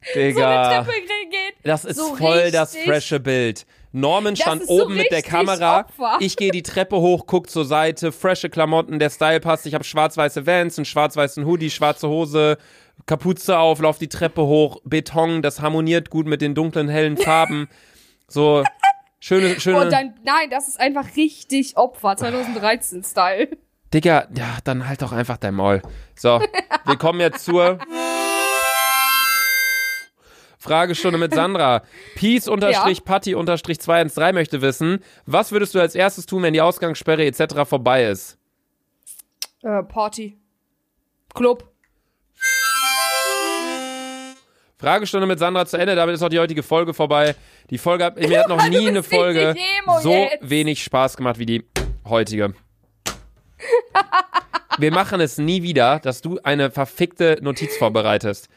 so 0.00 0.18
eine 0.20 0.28
Digga, 0.28 0.82
Treppe 0.84 1.00
geht. 1.30 1.54
das 1.64 1.84
ist 1.84 1.96
so 1.96 2.14
voll 2.14 2.50
das 2.50 2.74
richtig- 2.74 2.90
frische 2.90 3.20
Bild. 3.20 3.66
Norman 3.92 4.34
Das 4.34 4.42
stand 4.42 4.62
ist 4.62 4.68
so 4.68 4.82
oben 4.84 4.96
mit 4.96 5.10
der 5.10 5.22
Kamera. 5.22 5.80
Opfer. 5.80 6.16
Ich 6.20 6.36
gehe 6.36 6.50
die 6.50 6.62
Treppe 6.62 6.96
hoch, 6.96 7.24
guck 7.26 7.48
zur 7.50 7.64
Seite, 7.64 8.12
frische 8.12 8.48
Klamotten, 8.50 8.98
der 8.98 9.10
Style 9.10 9.40
passt. 9.40 9.66
Ich 9.66 9.74
habe 9.74 9.84
schwarz-weiße 9.84 10.46
Vans, 10.46 10.78
einen 10.78 10.84
schwarz-weißen 10.84 11.44
Hoodie, 11.46 11.70
schwarze 11.70 12.08
Hose, 12.08 12.58
Kapuze 13.06 13.58
auf, 13.58 13.80
lauf 13.80 13.98
die 13.98 14.08
Treppe 14.08 14.42
hoch, 14.42 14.80
Beton, 14.84 15.40
das 15.42 15.60
harmoniert 15.60 16.10
gut 16.10 16.26
mit 16.26 16.42
den 16.42 16.54
dunklen, 16.54 16.88
hellen 16.88 17.16
Farben. 17.16 17.68
So 18.28 18.62
schöne, 19.20 19.58
schöne. 19.58 19.80
Und 19.80 19.92
dann, 19.92 20.14
nein, 20.22 20.50
das 20.50 20.68
ist 20.68 20.78
einfach 20.78 21.16
richtig 21.16 21.76
Opfer, 21.76 22.12
2013-Style. 22.12 23.48
Digga, 23.94 24.28
ja, 24.36 24.58
dann 24.64 24.86
halt 24.86 25.00
doch 25.00 25.12
einfach 25.12 25.38
dein 25.38 25.54
Maul. 25.54 25.80
So, 26.14 26.40
wir 26.84 26.96
kommen 26.96 27.20
jetzt 27.20 27.44
zur 27.46 27.78
Fragestunde 30.58 31.18
mit 31.18 31.34
Sandra. 31.34 31.82
Peace 32.16 32.48
unterstrich 32.48 33.04
Patty 33.04 33.34
unterstrich 33.34 33.80
213 33.80 34.34
möchte 34.34 34.60
wissen, 34.60 35.02
was 35.26 35.52
würdest 35.52 35.74
du 35.74 35.80
als 35.80 35.94
erstes 35.94 36.26
tun, 36.26 36.42
wenn 36.42 36.52
die 36.52 36.60
Ausgangssperre 36.60 37.24
etc. 37.24 37.64
vorbei 37.64 38.04
ist? 38.04 38.36
Äh, 39.62 39.82
Party. 39.84 40.38
Club. 41.34 41.64
Fragestunde 44.78 45.26
mit 45.26 45.40
Sandra 45.40 45.66
zu 45.66 45.76
Ende, 45.76 45.96
damit 45.96 46.14
ist 46.14 46.22
auch 46.22 46.28
die 46.28 46.38
heutige 46.38 46.62
Folge 46.62 46.94
vorbei. 46.94 47.34
Die 47.70 47.78
Folge 47.78 48.04
hat, 48.04 48.16
mir 48.16 48.40
hat 48.40 48.48
noch 48.48 48.64
nie 48.68 48.88
eine 48.88 49.02
Folge 49.02 49.56
so 50.02 50.12
jetzt. 50.12 50.48
wenig 50.48 50.84
Spaß 50.84 51.16
gemacht 51.16 51.38
wie 51.38 51.46
die 51.46 51.64
heutige. 52.08 52.54
Wir 54.78 54.92
machen 54.92 55.20
es 55.20 55.38
nie 55.38 55.64
wieder, 55.64 55.98
dass 55.98 56.20
du 56.20 56.38
eine 56.44 56.70
verfickte 56.70 57.38
Notiz 57.42 57.76
vorbereitest. 57.76 58.48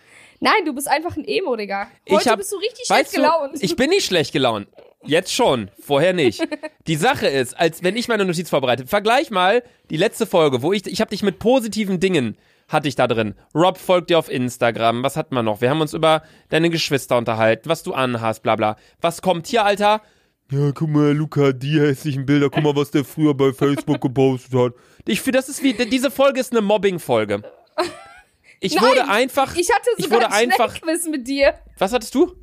Nein, 0.42 0.66
du 0.66 0.74
bist 0.74 0.88
einfach 0.88 1.16
ein 1.16 1.24
Emo, 1.24 1.56
Digga. 1.56 1.88
Heute 2.10 2.24
ich 2.24 2.28
hab, 2.28 2.38
bist 2.40 2.52
du 2.52 2.58
richtig 2.58 2.88
schlecht 2.88 2.90
weißt 2.90 3.14
du, 3.14 3.18
gelaunt. 3.18 3.58
Ich 3.62 3.76
bin 3.76 3.92
nicht 3.92 4.06
schlecht 4.06 4.34
gelaunt. 4.34 4.68
Jetzt 5.04 5.34
schon, 5.34 5.70
vorher 5.80 6.14
nicht. 6.14 6.42
Die 6.88 6.96
Sache 6.96 7.28
ist, 7.28 7.58
als 7.58 7.84
wenn 7.84 7.96
ich 7.96 8.08
meine 8.08 8.26
Notiz 8.26 8.50
vorbereite, 8.50 8.88
vergleich 8.88 9.30
mal 9.30 9.64
die 9.92 9.98
letzte 9.98 10.26
Folge, 10.26 10.64
wo 10.64 10.74
ich, 10.74 10.88
ich 10.88 11.00
habe 11.00 11.12
dich 11.12 11.22
mit 11.22 11.40
positiven 11.40 12.00
Dingen 12.00 12.38
hatte 12.68 12.88
ich 12.88 12.96
da 12.96 13.08
drin. 13.08 13.36
Rob 13.54 13.78
folgt 13.78 14.10
dir 14.10 14.18
auf 14.18 14.32
Instagram. 14.32 15.04
Was 15.04 15.18
hat 15.18 15.32
man 15.32 15.46
noch? 15.46 15.62
Wir 15.62 15.70
haben 15.70 15.82
uns 15.82 15.94
über 15.94 16.24
deine 16.50 16.70
Geschwister 16.70 17.18
unterhalten, 17.18 17.70
was 17.70 17.84
du 17.84 17.94
anhast, 17.94 18.44
bla 18.44 18.56
bla. 18.56 18.78
Was 19.02 19.22
kommt 19.22 19.48
hier, 19.48 19.66
Alter? 19.66 20.02
Ja, 20.50 20.72
guck 20.72 20.90
mal, 20.90 21.12
Luca, 21.12 21.52
die 21.52 21.80
hässlichen 21.80 22.26
Bilder, 22.26 22.50
guck 22.50 22.64
mal, 22.64 22.76
was 22.76 22.92
der 22.92 23.04
früher 23.06 23.34
bei 23.34 23.54
Facebook 23.54 24.02
gepostet 24.02 24.54
hat. 24.54 24.74
Ich 25.06 25.22
finde, 25.22 25.40
das 25.40 25.50
ist 25.50 25.62
wie, 25.62 25.74
diese 25.74 26.12
Folge 26.12 26.40
ist 26.40 26.52
eine 26.52 26.62
Mobbing-Folge. 26.62 27.44
Ich 28.64 28.76
Nein, 28.76 28.84
wurde 28.86 29.08
einfach, 29.08 29.56
ich 29.56 29.70
hatte 29.74 29.90
ich 29.98 30.06
sogar 30.06 30.22
wurde 30.22 30.32
ein 30.32 30.52
einfach, 30.52 30.76
Schnellquiz 30.76 31.08
mit 31.08 31.28
dir. 31.28 31.56
was 31.80 31.92
hattest 31.94 32.14
du? 32.16 32.34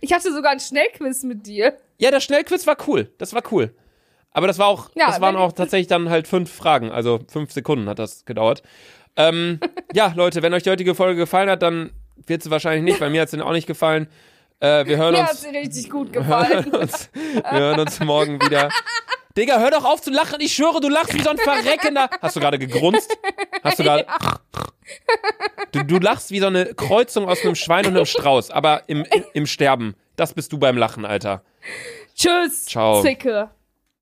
Ich 0.00 0.12
hatte 0.12 0.32
sogar 0.32 0.52
ein 0.52 0.60
Schnellquiz 0.60 1.24
mit 1.24 1.46
dir. 1.46 1.76
Ja, 1.98 2.10
der 2.12 2.20
Schnellquiz 2.20 2.66
war 2.66 2.76
cool. 2.86 3.12
Das 3.18 3.34
war 3.34 3.42
cool. 3.50 3.74
Aber 4.30 4.46
das 4.46 4.58
war 4.58 4.68
auch, 4.68 4.90
Ja, 4.94 5.08
das 5.08 5.20
waren 5.20 5.34
auch 5.36 5.52
tatsächlich 5.52 5.88
dann 5.88 6.08
halt 6.10 6.28
fünf 6.28 6.50
Fragen. 6.52 6.90
Also 6.92 7.20
fünf 7.28 7.52
Sekunden 7.52 7.88
hat 7.88 7.98
das 7.98 8.24
gedauert. 8.24 8.62
Ähm, 9.16 9.58
ja, 9.92 10.12
Leute, 10.14 10.42
wenn 10.42 10.54
euch 10.54 10.62
die 10.62 10.70
heutige 10.70 10.94
Folge 10.94 11.16
gefallen 11.20 11.50
hat, 11.50 11.62
dann 11.62 11.90
wird 12.26 12.42
sie 12.44 12.50
wahrscheinlich 12.50 12.84
nicht, 12.84 13.00
weil 13.00 13.10
mir 13.10 13.22
hat 13.22 13.30
sie 13.30 13.40
auch 13.42 13.52
nicht 13.52 13.66
gefallen. 13.66 14.08
Äh, 14.60 14.86
wir 14.86 14.96
hören 14.96 15.14
Mir 15.14 15.24
hat 15.24 15.32
uns, 15.32 15.42
sie 15.42 15.48
richtig 15.48 15.90
gut 15.90 16.14
hören 16.14 16.22
gefallen. 16.24 16.70
uns, 16.72 17.10
wir 17.50 17.58
hören 17.60 17.80
uns 17.80 17.98
morgen 17.98 18.40
wieder. 18.40 18.68
Digga, 19.36 19.58
hör 19.58 19.70
doch 19.70 19.84
auf 19.84 20.02
zu 20.02 20.10
lachen. 20.10 20.40
Ich 20.40 20.54
schwöre, 20.54 20.80
du 20.80 20.88
lachst 20.88 21.14
wie 21.14 21.22
so 21.22 21.30
ein 21.30 21.38
Verreckender. 21.38 22.08
Hast 22.20 22.36
du 22.36 22.40
gerade 22.40 22.58
gegrunzt? 22.58 23.16
Hast 23.62 23.78
du 23.78 23.82
gerade. 23.82 24.06
Du, 25.70 25.82
du 25.84 25.98
lachst 25.98 26.32
wie 26.32 26.40
so 26.40 26.48
eine 26.48 26.74
Kreuzung 26.74 27.26
aus 27.26 27.42
einem 27.42 27.54
Schwein 27.54 27.86
und 27.86 27.96
einem 27.96 28.04
Strauß, 28.04 28.50
aber 28.50 28.82
im, 28.88 29.06
im 29.32 29.46
Sterben. 29.46 29.94
Das 30.16 30.34
bist 30.34 30.52
du 30.52 30.58
beim 30.58 30.76
Lachen, 30.76 31.06
Alter. 31.06 31.42
Tschüss, 32.14 32.66
Ciao. 32.66 33.00
Zicke. 33.00 33.48